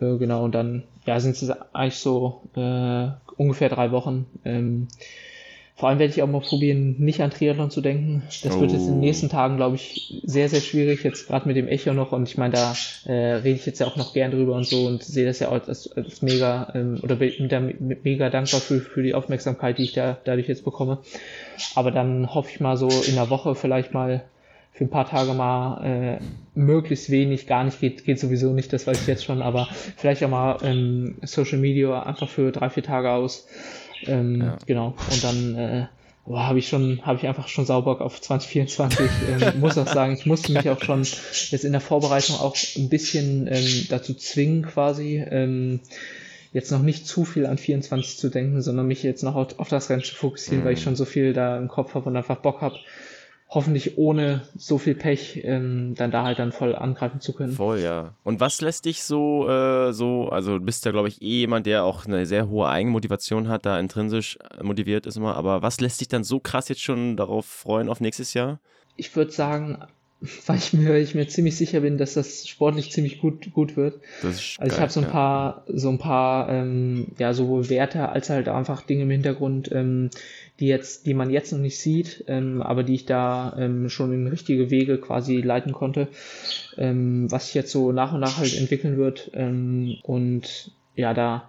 Äh, 0.00 0.16
genau, 0.16 0.44
und 0.44 0.54
dann, 0.54 0.82
ja, 1.06 1.20
sind 1.20 1.40
es 1.40 1.50
eigentlich 1.72 1.98
so 1.98 2.42
äh, 2.56 3.08
ungefähr 3.36 3.68
drei 3.68 3.90
Wochen. 3.92 4.26
Ähm, 4.44 4.88
vor 5.74 5.88
allem 5.88 5.98
werde 5.98 6.12
ich 6.12 6.22
auch 6.22 6.28
mal 6.28 6.40
probieren, 6.40 6.96
nicht 6.98 7.20
an 7.20 7.30
Triathlon 7.30 7.70
zu 7.70 7.80
denken. 7.80 8.22
Das 8.42 8.56
oh. 8.56 8.60
wird 8.60 8.72
jetzt 8.72 8.82
in 8.82 8.88
den 8.88 8.98
oh. 8.98 9.00
nächsten 9.00 9.28
Tagen, 9.28 9.56
glaube 9.56 9.76
ich, 9.76 10.20
sehr, 10.22 10.48
sehr 10.48 10.60
schwierig, 10.60 11.02
jetzt 11.02 11.26
gerade 11.26 11.48
mit 11.48 11.56
dem 11.56 11.66
Echo 11.66 11.94
noch. 11.94 12.12
Und 12.12 12.28
ich 12.28 12.36
meine, 12.36 12.54
da 12.54 12.74
äh, 13.06 13.36
rede 13.36 13.56
ich 13.56 13.66
jetzt 13.66 13.80
ja 13.80 13.86
auch 13.86 13.96
noch 13.96 14.12
gern 14.12 14.30
drüber 14.30 14.54
und 14.54 14.66
so 14.66 14.86
und 14.86 15.02
sehe 15.02 15.26
das 15.26 15.38
ja 15.38 15.48
auch 15.48 15.66
als, 15.66 15.90
als 15.92 16.22
mega 16.22 16.72
ähm, 16.74 17.00
oder 17.02 17.16
bin 17.16 17.48
da 17.48 17.60
mega 17.60 18.28
dankbar 18.28 18.60
für, 18.60 18.80
für 18.80 19.02
die 19.02 19.14
Aufmerksamkeit, 19.14 19.78
die 19.78 19.84
ich 19.84 19.92
da 19.92 20.18
dadurch 20.24 20.48
jetzt 20.48 20.64
bekomme. 20.64 20.98
Aber 21.74 21.90
dann 21.90 22.34
hoffe 22.34 22.50
ich 22.52 22.60
mal 22.60 22.76
so 22.76 22.88
in 22.88 23.14
der 23.14 23.30
Woche 23.30 23.54
vielleicht 23.54 23.94
mal 23.94 24.22
für 24.72 24.84
ein 24.84 24.90
paar 24.90 25.08
Tage 25.08 25.34
mal 25.34 25.84
äh, 25.84 26.18
möglichst 26.54 27.10
wenig, 27.10 27.46
gar 27.46 27.64
nicht 27.64 27.80
geht, 27.80 28.04
geht 28.04 28.18
sowieso 28.18 28.52
nicht, 28.52 28.72
das 28.72 28.86
weiß 28.86 29.02
ich 29.02 29.06
jetzt 29.06 29.24
schon, 29.24 29.42
aber 29.42 29.68
vielleicht 29.96 30.24
auch 30.24 30.30
mal 30.30 30.58
ähm, 30.62 31.16
Social 31.22 31.58
Media 31.58 32.02
einfach 32.02 32.28
für 32.28 32.52
drei, 32.52 32.70
vier 32.70 32.82
Tage 32.82 33.10
aus 33.10 33.46
ähm, 34.06 34.40
ja. 34.40 34.58
Genau. 34.66 34.94
Und 35.10 35.24
dann 35.24 35.54
äh, 35.54 35.86
habe 36.30 36.58
ich 36.58 36.68
schon, 36.68 37.04
habe 37.04 37.18
ich 37.18 37.26
einfach 37.26 37.48
schon 37.48 37.66
sauber 37.66 38.00
auf 38.00 38.20
2024. 38.20 39.10
ähm, 39.28 39.60
muss 39.60 39.78
auch 39.78 39.88
sagen, 39.88 40.14
ich 40.14 40.26
musste 40.26 40.52
mich 40.52 40.68
auch 40.70 40.82
schon 40.82 41.02
jetzt 41.02 41.64
in 41.64 41.72
der 41.72 41.80
Vorbereitung 41.80 42.36
auch 42.36 42.56
ein 42.76 42.88
bisschen 42.88 43.48
ähm, 43.48 43.86
dazu 43.88 44.14
zwingen, 44.14 44.62
quasi. 44.62 45.24
Ähm, 45.28 45.80
jetzt 46.52 46.70
noch 46.70 46.82
nicht 46.82 47.06
zu 47.06 47.24
viel 47.24 47.46
an 47.46 47.58
24 47.58 48.18
zu 48.18 48.28
denken, 48.28 48.60
sondern 48.60 48.86
mich 48.86 49.02
jetzt 49.02 49.22
noch 49.22 49.34
auf, 49.34 49.58
auf 49.58 49.68
das 49.68 49.88
Rennen 49.88 50.02
zu 50.02 50.14
fokussieren, 50.14 50.60
mhm. 50.60 50.64
weil 50.64 50.74
ich 50.74 50.80
mhm. 50.80 50.84
schon 50.84 50.96
so 50.96 51.04
viel 51.04 51.32
da 51.32 51.56
im 51.56 51.68
Kopf 51.68 51.94
habe 51.94 52.08
und 52.08 52.16
einfach 52.16 52.36
Bock 52.36 52.60
habe, 52.60 52.76
hoffentlich 53.54 53.98
ohne 53.98 54.42
so 54.56 54.78
viel 54.78 54.94
Pech 54.94 55.40
ähm, 55.44 55.94
dann 55.94 56.10
da 56.10 56.24
halt 56.24 56.38
dann 56.38 56.52
voll 56.52 56.74
angreifen 56.74 57.20
zu 57.20 57.34
können. 57.34 57.52
Voll, 57.52 57.80
ja. 57.80 58.14
Und 58.24 58.40
was 58.40 58.62
lässt 58.62 58.86
dich 58.86 59.02
so, 59.02 59.46
äh, 59.48 59.92
so, 59.92 60.28
also 60.30 60.58
du 60.58 60.64
bist 60.64 60.86
ja, 60.86 60.90
glaube 60.90 61.08
ich, 61.08 61.20
eh 61.20 61.40
jemand, 61.40 61.66
der 61.66 61.84
auch 61.84 62.06
eine 62.06 62.24
sehr 62.24 62.48
hohe 62.48 62.68
Eigenmotivation 62.68 63.48
hat, 63.48 63.66
da 63.66 63.78
intrinsisch 63.78 64.38
motiviert 64.62 65.06
ist 65.06 65.16
immer, 65.16 65.36
aber 65.36 65.60
was 65.60 65.80
lässt 65.80 66.00
dich 66.00 66.08
dann 66.08 66.24
so 66.24 66.40
krass 66.40 66.68
jetzt 66.68 66.80
schon 66.80 67.16
darauf 67.16 67.44
freuen 67.44 67.90
auf 67.90 68.00
nächstes 68.00 68.32
Jahr? 68.32 68.58
Ich 68.96 69.14
würde 69.14 69.32
sagen, 69.32 69.84
weil 70.46 70.58
ich 70.58 70.72
mir, 70.72 70.96
ich 70.98 71.14
mir 71.14 71.26
ziemlich 71.26 71.56
sicher 71.56 71.80
bin, 71.80 71.98
dass 71.98 72.14
das 72.14 72.46
sportlich 72.46 72.92
ziemlich 72.92 73.20
gut, 73.20 73.52
gut 73.52 73.76
wird. 73.76 74.00
also 74.58 74.58
geil, 74.58 74.68
ich 74.68 74.80
habe 74.80 74.92
so 74.92 75.00
ein 75.00 75.06
ja. 75.06 75.12
paar, 75.12 75.64
so 75.66 75.88
ein 75.88 75.98
paar, 75.98 76.48
ähm, 76.48 77.08
ja, 77.18 77.32
sowohl 77.34 77.68
Werte 77.68 78.08
als 78.08 78.30
halt 78.30 78.48
einfach 78.48 78.82
Dinge 78.82 79.02
im 79.02 79.10
Hintergrund, 79.10 79.70
ähm, 79.72 80.10
die 80.60 80.66
jetzt, 80.66 81.06
die 81.06 81.14
man 81.14 81.30
jetzt 81.30 81.52
noch 81.52 81.58
nicht 81.58 81.78
sieht, 81.78 82.24
ähm, 82.28 82.62
aber 82.62 82.84
die 82.84 82.94
ich 82.94 83.06
da 83.06 83.54
ähm, 83.58 83.88
schon 83.88 84.12
in 84.12 84.28
richtige 84.28 84.70
Wege 84.70 84.98
quasi 84.98 85.40
leiten 85.40 85.72
konnte, 85.72 86.08
ähm, 86.76 87.30
was 87.30 87.46
sich 87.46 87.54
jetzt 87.54 87.72
so 87.72 87.90
nach 87.90 88.12
und 88.12 88.20
nach 88.20 88.38
halt 88.38 88.56
entwickeln 88.56 88.96
wird. 88.96 89.30
Ähm, 89.34 89.96
und 90.04 90.70
ja, 90.94 91.14
da 91.14 91.48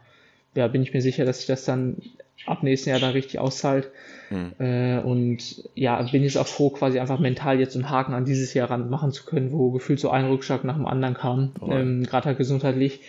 ja, 0.56 0.68
bin 0.68 0.82
ich 0.82 0.94
mir 0.94 1.02
sicher, 1.02 1.26
dass 1.26 1.38
sich 1.40 1.48
das 1.48 1.66
dann 1.66 1.98
ab 2.46 2.64
nächsten 2.64 2.90
Jahr 2.90 3.00
dann 3.00 3.12
richtig 3.12 3.40
auszahlt. 3.40 3.92
Mhm. 4.30 4.54
Äh, 4.60 5.00
und 5.00 5.70
ja, 5.76 6.02
bin 6.12 6.24
jetzt 6.24 6.38
auch 6.38 6.48
froh, 6.48 6.70
quasi 6.70 7.00
einfach 7.00 7.20
mental 7.20 7.60
jetzt 7.60 7.76
einen 7.76 7.90
Haken 7.90 8.14
an 8.14 8.26
dieses 8.26 8.54
Jahr 8.54 8.70
ran 8.70 8.90
machen 8.90 9.12
zu 9.12 9.26
können, 9.26 9.52
wo 9.52 9.72
gefühlt 9.72 10.00
so 10.00 10.10
ein 10.10 10.26
Rückschlag 10.26 10.64
nach 10.64 10.76
dem 10.76 10.86
anderen 10.86 11.14
kam, 11.14 11.52
ähm, 11.70 12.04
gerade 12.04 12.26
halt 12.26 12.38
gesundheitlich 12.38 13.02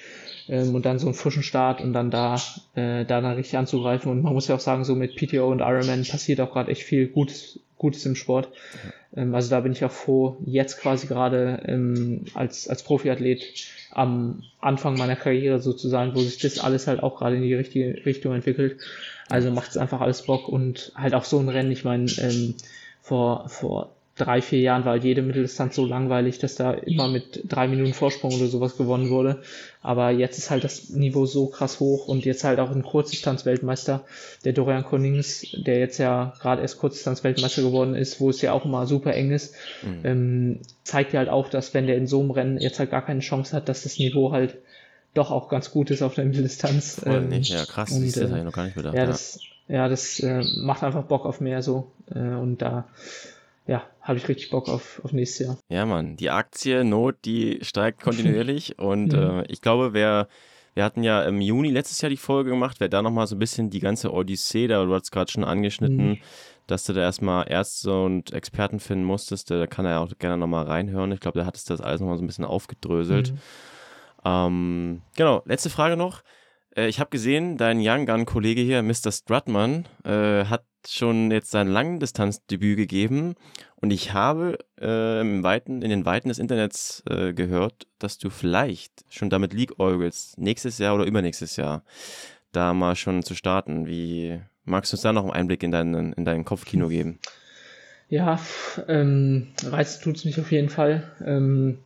ähm, 0.48 0.74
und 0.74 0.84
dann 0.84 0.98
so 0.98 1.06
einen 1.06 1.14
frischen 1.14 1.42
Start 1.42 1.80
und 1.80 1.92
dann 1.92 2.10
da, 2.10 2.36
äh, 2.74 3.04
da 3.04 3.20
dann 3.20 3.34
richtig 3.34 3.56
anzugreifen. 3.56 4.10
Und 4.10 4.22
man 4.22 4.32
muss 4.32 4.48
ja 4.48 4.54
auch 4.54 4.60
sagen, 4.60 4.84
so 4.84 4.94
mit 4.94 5.16
PTO 5.16 5.50
und 5.50 5.60
Ironman 5.60 6.04
passiert 6.04 6.40
auch 6.40 6.52
gerade 6.52 6.70
echt 6.70 6.82
viel 6.82 7.08
Gutes, 7.08 7.60
Gutes 7.78 8.04
im 8.06 8.14
Sport. 8.14 8.48
Ähm, 9.16 9.34
also 9.34 9.50
da 9.50 9.60
bin 9.60 9.72
ich 9.72 9.84
auch 9.84 9.90
froh, 9.90 10.36
jetzt 10.44 10.80
quasi 10.80 11.06
gerade 11.06 11.62
ähm, 11.66 12.24
als, 12.34 12.68
als 12.68 12.82
Profiathlet 12.82 13.42
am 13.90 14.42
Anfang 14.60 14.98
meiner 14.98 15.16
Karriere 15.16 15.60
sozusagen, 15.60 16.14
wo 16.14 16.20
sich 16.20 16.38
das 16.38 16.58
alles 16.58 16.86
halt 16.86 17.02
auch 17.02 17.18
gerade 17.18 17.36
in 17.36 17.42
die 17.42 17.54
richtige 17.54 18.04
Richtung 18.04 18.34
entwickelt. 18.34 18.80
Also 19.28 19.50
macht 19.50 19.70
es 19.70 19.76
einfach 19.76 20.00
alles 20.00 20.22
Bock 20.22 20.48
und 20.48 20.92
halt 20.94 21.14
auch 21.14 21.24
so 21.24 21.38
ein 21.38 21.48
Rennen. 21.48 21.72
Ich 21.72 21.84
meine, 21.84 22.10
ähm, 22.18 22.54
vor, 23.00 23.48
vor 23.48 23.94
drei, 24.16 24.40
vier 24.40 24.60
Jahren 24.60 24.84
war 24.84 24.92
halt 24.92 25.04
jede 25.04 25.22
Mitteldistanz 25.22 25.74
so 25.74 25.84
langweilig, 25.84 26.38
dass 26.38 26.54
da 26.54 26.72
immer 26.72 27.08
mit 27.08 27.40
drei 27.48 27.66
Minuten 27.66 27.94
Vorsprung 27.94 28.32
oder 28.32 28.46
sowas 28.46 28.76
gewonnen 28.76 29.10
wurde. 29.10 29.42
Aber 29.82 30.10
jetzt 30.10 30.38
ist 30.38 30.50
halt 30.50 30.62
das 30.62 30.90
Niveau 30.90 31.26
so 31.26 31.48
krass 31.48 31.80
hoch 31.80 32.06
und 32.06 32.24
jetzt 32.24 32.44
halt 32.44 32.60
auch 32.60 32.70
ein 32.70 32.84
Kurzdistanz-Weltmeister, 32.84 34.04
der 34.44 34.52
Dorian 34.52 34.84
Konings, 34.84 35.46
der 35.52 35.78
jetzt 35.78 35.98
ja 35.98 36.32
gerade 36.40 36.62
erst 36.62 36.78
Kurzdistanz-Weltmeister 36.78 37.62
geworden 37.62 37.94
ist, 37.96 38.20
wo 38.20 38.30
es 38.30 38.40
ja 38.40 38.52
auch 38.52 38.64
immer 38.64 38.86
super 38.86 39.14
eng 39.14 39.32
ist, 39.32 39.54
mhm. 39.82 40.00
ähm, 40.04 40.60
zeigt 40.84 41.12
ja 41.12 41.18
halt 41.18 41.28
auch, 41.28 41.48
dass 41.48 41.74
wenn 41.74 41.86
der 41.86 41.96
in 41.96 42.06
so 42.06 42.20
einem 42.20 42.30
Rennen 42.30 42.58
jetzt 42.58 42.78
halt 42.78 42.90
gar 42.90 43.04
keine 43.04 43.20
Chance 43.20 43.54
hat, 43.56 43.68
dass 43.68 43.82
das 43.82 43.98
Niveau 43.98 44.30
halt 44.30 44.56
doch 45.12 45.30
auch 45.30 45.48
ganz 45.48 45.70
gut 45.70 45.90
ist 45.90 46.02
auf 46.02 46.14
der 46.14 46.24
Mitteldistanz. 46.24 47.00
Voll 47.00 47.14
ähm, 47.14 47.28
nicht, 47.28 47.50
ja 47.50 47.64
krass, 47.64 47.90
und, 47.92 48.06
das 48.06 48.16
äh, 48.16 48.28
habe 48.28 48.38
ich 48.38 48.44
noch 48.44 48.52
gar 48.52 48.64
nicht 48.64 48.76
bedacht. 48.76 48.94
Ja, 48.94 49.06
das, 49.06 49.40
ja, 49.66 49.88
das 49.88 50.20
äh, 50.20 50.42
macht 50.58 50.84
einfach 50.84 51.04
Bock 51.04 51.24
auf 51.24 51.40
mehr 51.40 51.62
so 51.62 51.90
äh, 52.14 52.18
und 52.18 52.58
da 52.58 52.86
ja, 53.66 53.84
habe 54.00 54.18
ich 54.18 54.28
richtig 54.28 54.50
Bock 54.50 54.68
auf, 54.68 55.00
auf 55.04 55.12
nächstes 55.12 55.46
Jahr. 55.46 55.58
Ja, 55.68 55.86
Mann, 55.86 56.16
die 56.16 56.30
Aktie 56.30 56.84
Not, 56.84 57.16
die 57.24 57.60
steigt 57.62 58.02
kontinuierlich 58.02 58.78
und 58.78 59.12
mhm. 59.12 59.18
äh, 59.18 59.44
ich 59.48 59.60
glaube, 59.60 59.92
wer 59.92 60.28
wir 60.74 60.82
hatten 60.82 61.04
ja 61.04 61.22
im 61.22 61.40
Juni 61.40 61.70
letztes 61.70 62.00
Jahr 62.00 62.10
die 62.10 62.16
Folge 62.16 62.50
gemacht, 62.50 62.76
wer 62.80 62.88
da 62.88 63.00
nochmal 63.00 63.28
so 63.28 63.36
ein 63.36 63.38
bisschen 63.38 63.70
die 63.70 63.78
ganze 63.78 64.12
Odyssee, 64.12 64.66
da 64.66 64.84
du 64.84 64.92
hast 64.92 65.12
gerade 65.12 65.30
schon 65.30 65.44
angeschnitten, 65.44 66.08
mhm. 66.08 66.18
dass 66.66 66.84
du 66.84 66.92
da 66.92 67.00
erstmal 67.00 67.48
Ärzte 67.48 68.02
und 68.02 68.32
Experten 68.32 68.80
finden 68.80 69.04
musstest, 69.04 69.50
da 69.50 69.68
kann 69.68 69.86
er 69.86 69.92
ja 69.92 69.98
auch 70.00 70.10
gerne 70.18 70.36
nochmal 70.36 70.66
reinhören. 70.66 71.12
Ich 71.12 71.20
glaube, 71.20 71.38
da 71.38 71.46
hattest 71.46 71.70
du 71.70 71.74
das 71.74 71.80
alles 71.80 72.00
nochmal 72.00 72.18
so 72.18 72.24
ein 72.24 72.26
bisschen 72.26 72.44
aufgedröselt. 72.44 73.32
Mhm. 73.32 73.38
Ähm, 74.24 75.02
genau, 75.16 75.42
letzte 75.46 75.70
Frage 75.70 75.96
noch. 75.96 76.22
Äh, 76.76 76.88
ich 76.88 76.98
habe 76.98 77.10
gesehen, 77.10 77.56
dein 77.56 77.78
Young 77.80 78.04
Gun-Kollege 78.06 78.62
hier, 78.62 78.82
Mr. 78.82 79.12
Strutman, 79.12 79.86
äh, 80.04 80.46
hat 80.46 80.64
schon 80.88 81.30
jetzt 81.30 81.50
sein 81.50 81.68
Langdistanzdebüt 81.68 82.76
gegeben 82.76 83.34
und 83.76 83.90
ich 83.90 84.12
habe 84.12 84.58
äh, 84.80 85.20
im 85.20 85.42
Weiten, 85.42 85.82
in 85.82 85.90
den 85.90 86.04
Weiten 86.04 86.28
des 86.28 86.38
Internets 86.38 87.02
äh, 87.08 87.32
gehört, 87.32 87.86
dass 87.98 88.18
du 88.18 88.30
vielleicht 88.30 89.04
schon 89.10 89.30
damit 89.30 89.54
Orgels 89.78 90.34
nächstes 90.36 90.78
Jahr 90.78 90.94
oder 90.94 91.04
übernächstes 91.04 91.56
Jahr 91.56 91.84
da 92.52 92.74
mal 92.74 92.96
schon 92.96 93.22
zu 93.22 93.34
starten. 93.34 93.86
Wie 93.86 94.40
magst 94.64 94.92
du 94.92 94.96
uns 94.96 95.02
da 95.02 95.12
noch 95.12 95.22
einen 95.22 95.32
Einblick 95.32 95.62
in 95.62 95.70
deinen, 95.70 96.12
in 96.12 96.24
dein 96.24 96.44
Kopfkino 96.44 96.88
geben? 96.88 97.18
Ja, 98.08 98.38
ähm, 98.86 99.48
reizt 99.64 100.02
tut 100.02 100.16
es 100.16 100.24
mich 100.24 100.38
auf 100.38 100.52
jeden 100.52 100.68
Fall. 100.68 101.10
Ähm, 101.24 101.78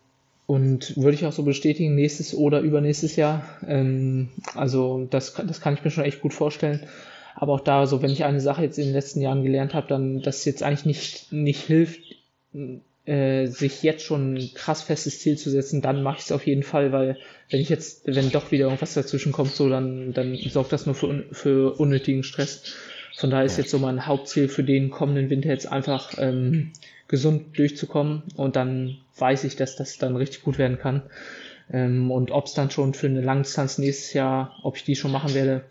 und 0.46 0.96
würde 0.96 1.14
ich 1.14 1.26
auch 1.26 1.32
so 1.32 1.42
bestätigen, 1.42 1.94
nächstes 1.94 2.34
oder 2.34 2.61
übernächstes 2.61 3.16
Jahr. 3.16 3.44
Ähm, 3.66 4.30
also 4.54 5.06
das, 5.11 5.34
das 5.34 5.61
kann 5.61 5.74
ich 5.74 5.84
mir 5.84 5.90
schon 5.90 6.04
echt 6.04 6.20
gut 6.20 6.32
vorstellen. 6.32 6.87
Aber 7.40 7.53
auch 7.53 7.61
da, 7.61 7.87
so 7.87 8.03
wenn 8.03 8.11
ich 8.11 8.24
eine 8.24 8.40
Sache 8.40 8.62
jetzt 8.62 8.79
in 8.79 8.87
den 8.87 8.94
letzten 8.94 9.20
Jahren 9.20 9.44
gelernt 9.44 9.72
habe, 9.72 9.87
dann, 9.87 10.22
dass 10.22 10.44
jetzt 10.44 10.64
eigentlich 10.64 10.87
nicht, 10.87 11.33
nicht 11.33 11.61
hilft, 11.61 12.01
äh, 13.05 13.46
sich 13.46 13.85
jetzt 13.85 14.03
schon 14.03 14.35
ein 14.35 14.51
krass 14.55 14.83
festes 14.83 15.20
Ziel 15.20 15.38
zu 15.38 15.48
setzen, 15.48 15.81
dann 15.81 16.03
mache 16.03 16.18
ich 16.18 16.24
es 16.24 16.33
auf 16.33 16.48
jeden 16.48 16.64
Fall, 16.64 16.90
weil 16.90 17.16
wenn 17.48 17.61
ich 17.61 17.68
jetzt, 17.68 18.05
wenn 18.07 18.31
doch 18.31 18.51
wieder 18.51 18.64
irgendwas 18.64 18.94
dazwischen 18.94 19.31
kommt, 19.31 19.53
so 19.53 19.68
dann, 19.68 20.12
dann 20.14 20.37
sorgt 20.51 20.72
das 20.72 20.87
nur 20.87 20.96
für, 20.96 21.27
für 21.31 21.79
unnötigen 21.79 22.24
Stress. 22.24 22.74
Von 23.14 23.31
daher 23.31 23.44
ist 23.46 23.57
jetzt 23.57 23.70
so 23.70 23.79
mein 23.79 24.07
Hauptziel 24.07 24.48
für 24.48 24.64
den 24.64 24.90
kommenden 24.90 25.31
Winter 25.31 25.51
jetzt 25.51 25.70
einfach 25.70 26.14
ähm, 26.18 26.72
gesund 27.07 27.57
durchzukommen 27.57 28.24
und 28.35 28.57
dann 28.57 28.98
weiß 29.16 29.44
ich, 29.44 29.55
dass 29.55 29.77
das 29.77 29.96
dann 29.98 30.16
richtig 30.16 30.42
gut 30.42 30.59
werden 30.59 30.79
kann. 30.79 31.03
Ähm, 31.72 32.11
und 32.11 32.33
ob 32.33 32.46
es 32.46 32.55
dann 32.55 32.72
schon 32.72 32.94
für 32.94 33.07
eine 33.07 33.20
Langdistanz 33.20 33.79
nächstes 33.79 34.12
Jahr, 34.12 34.59
ob 34.64 34.77
ich 34.77 34.83
die 34.83 34.96
schon 34.96 35.12
machen 35.12 35.35
werde, 35.35 35.62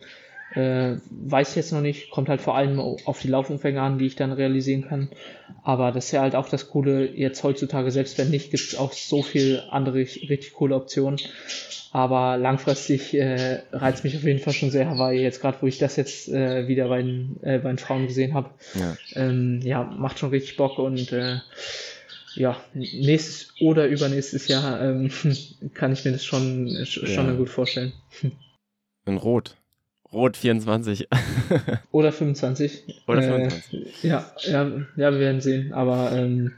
Äh, 0.53 0.97
weiß 1.10 1.49
ich 1.49 1.55
jetzt 1.57 1.73
noch 1.73 1.81
nicht, 1.81 2.10
kommt 2.10 2.29
halt 2.29 2.41
vor 2.41 2.55
allem 2.55 2.79
auf 2.79 3.19
die 3.19 3.27
Laufumfänge 3.27 3.81
an, 3.81 3.99
die 3.99 4.05
ich 4.05 4.15
dann 4.15 4.31
realisieren 4.31 4.88
kann. 4.88 5.10
Aber 5.63 5.91
das 5.91 6.05
ist 6.05 6.12
ja 6.12 6.21
halt 6.21 6.36
auch 6.36 6.47
das 6.47 6.69
Coole 6.69 7.05
jetzt 7.12 7.43
heutzutage, 7.43 7.91
selbst 7.91 8.17
wenn 8.17 8.29
nicht, 8.29 8.51
gibt 8.51 8.63
es 8.63 8.75
auch 8.75 8.93
so 8.93 9.21
viel 9.21 9.62
andere 9.69 9.97
richtig 9.97 10.53
coole 10.53 10.75
Optionen. 10.75 11.19
Aber 11.91 12.38
langfristig 12.38 13.13
äh, 13.13 13.62
reizt 13.71 14.03
mich 14.03 14.15
auf 14.15 14.23
jeden 14.23 14.39
Fall 14.39 14.53
schon 14.53 14.71
sehr 14.71 14.89
Hawaii, 14.89 15.21
jetzt 15.21 15.41
gerade 15.41 15.57
wo 15.62 15.67
ich 15.67 15.77
das 15.77 15.95
jetzt 15.95 16.29
äh, 16.29 16.67
wieder 16.67 16.89
bei 16.89 17.01
den, 17.01 17.38
äh, 17.41 17.60
bei 17.60 17.69
den 17.69 17.77
Frauen 17.77 18.07
gesehen 18.07 18.33
habe. 18.33 18.51
Ja. 18.75 18.97
Ähm, 19.15 19.62
ja, 19.63 19.83
macht 19.83 20.19
schon 20.19 20.29
richtig 20.29 20.57
Bock 20.57 20.79
und 20.79 21.12
äh, 21.12 21.38
ja, 22.36 22.55
nächstes 22.73 23.53
oder 23.60 23.88
übernächstes 23.88 24.47
Jahr 24.47 24.81
ähm, 24.81 25.12
kann 25.73 25.91
ich 25.91 26.05
mir 26.05 26.12
das 26.12 26.23
schon, 26.23 26.86
schon 26.86 27.27
ja. 27.27 27.33
gut 27.33 27.49
vorstellen. 27.49 27.93
In 29.05 29.17
Rot. 29.17 29.55
Rot 30.13 30.38
24. 30.38 31.08
Oder 31.91 32.12
25. 32.12 33.04
Oder 33.08 33.22
25. 33.22 34.04
Äh, 34.04 34.08
ja, 34.08 34.32
ja, 34.41 34.72
ja, 34.96 35.12
wir 35.12 35.20
werden 35.20 35.41
sehen. 35.41 35.74
Aber 35.74 36.12
ähm, 36.13 36.54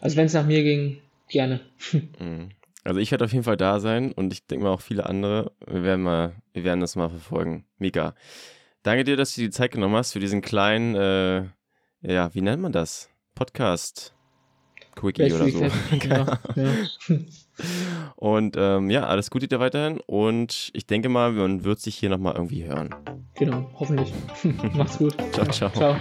also 0.00 0.16
wenn 0.16 0.26
es 0.26 0.34
nach 0.34 0.46
mir 0.46 0.62
ging, 0.62 0.98
gerne. 1.28 1.60
Mhm. 2.18 2.50
Also 2.82 2.98
ich 2.98 3.10
werde 3.10 3.26
auf 3.26 3.32
jeden 3.32 3.44
Fall 3.44 3.58
da 3.58 3.78
sein 3.78 4.12
und 4.12 4.32
ich 4.32 4.46
denke 4.46 4.64
mal 4.64 4.72
auch 4.72 4.80
viele 4.80 5.04
andere. 5.04 5.52
Wir 5.66 5.82
werden 5.82 6.02
mal, 6.02 6.34
wir 6.54 6.64
werden 6.64 6.80
das 6.80 6.96
mal 6.96 7.10
verfolgen. 7.10 7.66
Mega. 7.78 8.14
Danke 8.82 9.04
dir, 9.04 9.16
dass 9.18 9.34
du 9.34 9.42
die 9.42 9.50
Zeit 9.50 9.72
genommen 9.72 9.96
hast 9.96 10.12
für 10.12 10.20
diesen 10.20 10.40
kleinen, 10.40 10.94
äh, 10.94 11.44
ja, 12.00 12.34
wie 12.34 12.40
nennt 12.40 12.62
man 12.62 12.72
das? 12.72 13.10
Podcast. 13.34 14.14
Quickie 15.00 15.32
oder 15.32 15.48
so. 15.48 15.66
genau. 15.98 16.26
ja. 16.56 16.72
Und 18.16 18.56
ähm, 18.58 18.90
ja, 18.90 19.06
alles 19.06 19.30
Gute 19.30 19.48
dir 19.48 19.60
weiterhin 19.60 20.00
und 20.06 20.70
ich 20.74 20.86
denke 20.86 21.08
mal, 21.08 21.32
man 21.32 21.64
wird 21.64 21.80
sich 21.80 21.96
hier 21.96 22.10
nochmal 22.10 22.34
irgendwie 22.34 22.64
hören. 22.64 22.94
Genau, 23.34 23.70
hoffentlich. 23.78 24.12
Macht's 24.74 24.98
gut. 24.98 25.14
Ciao, 25.32 25.46
ciao. 25.46 25.70
Ciao. 25.70 25.96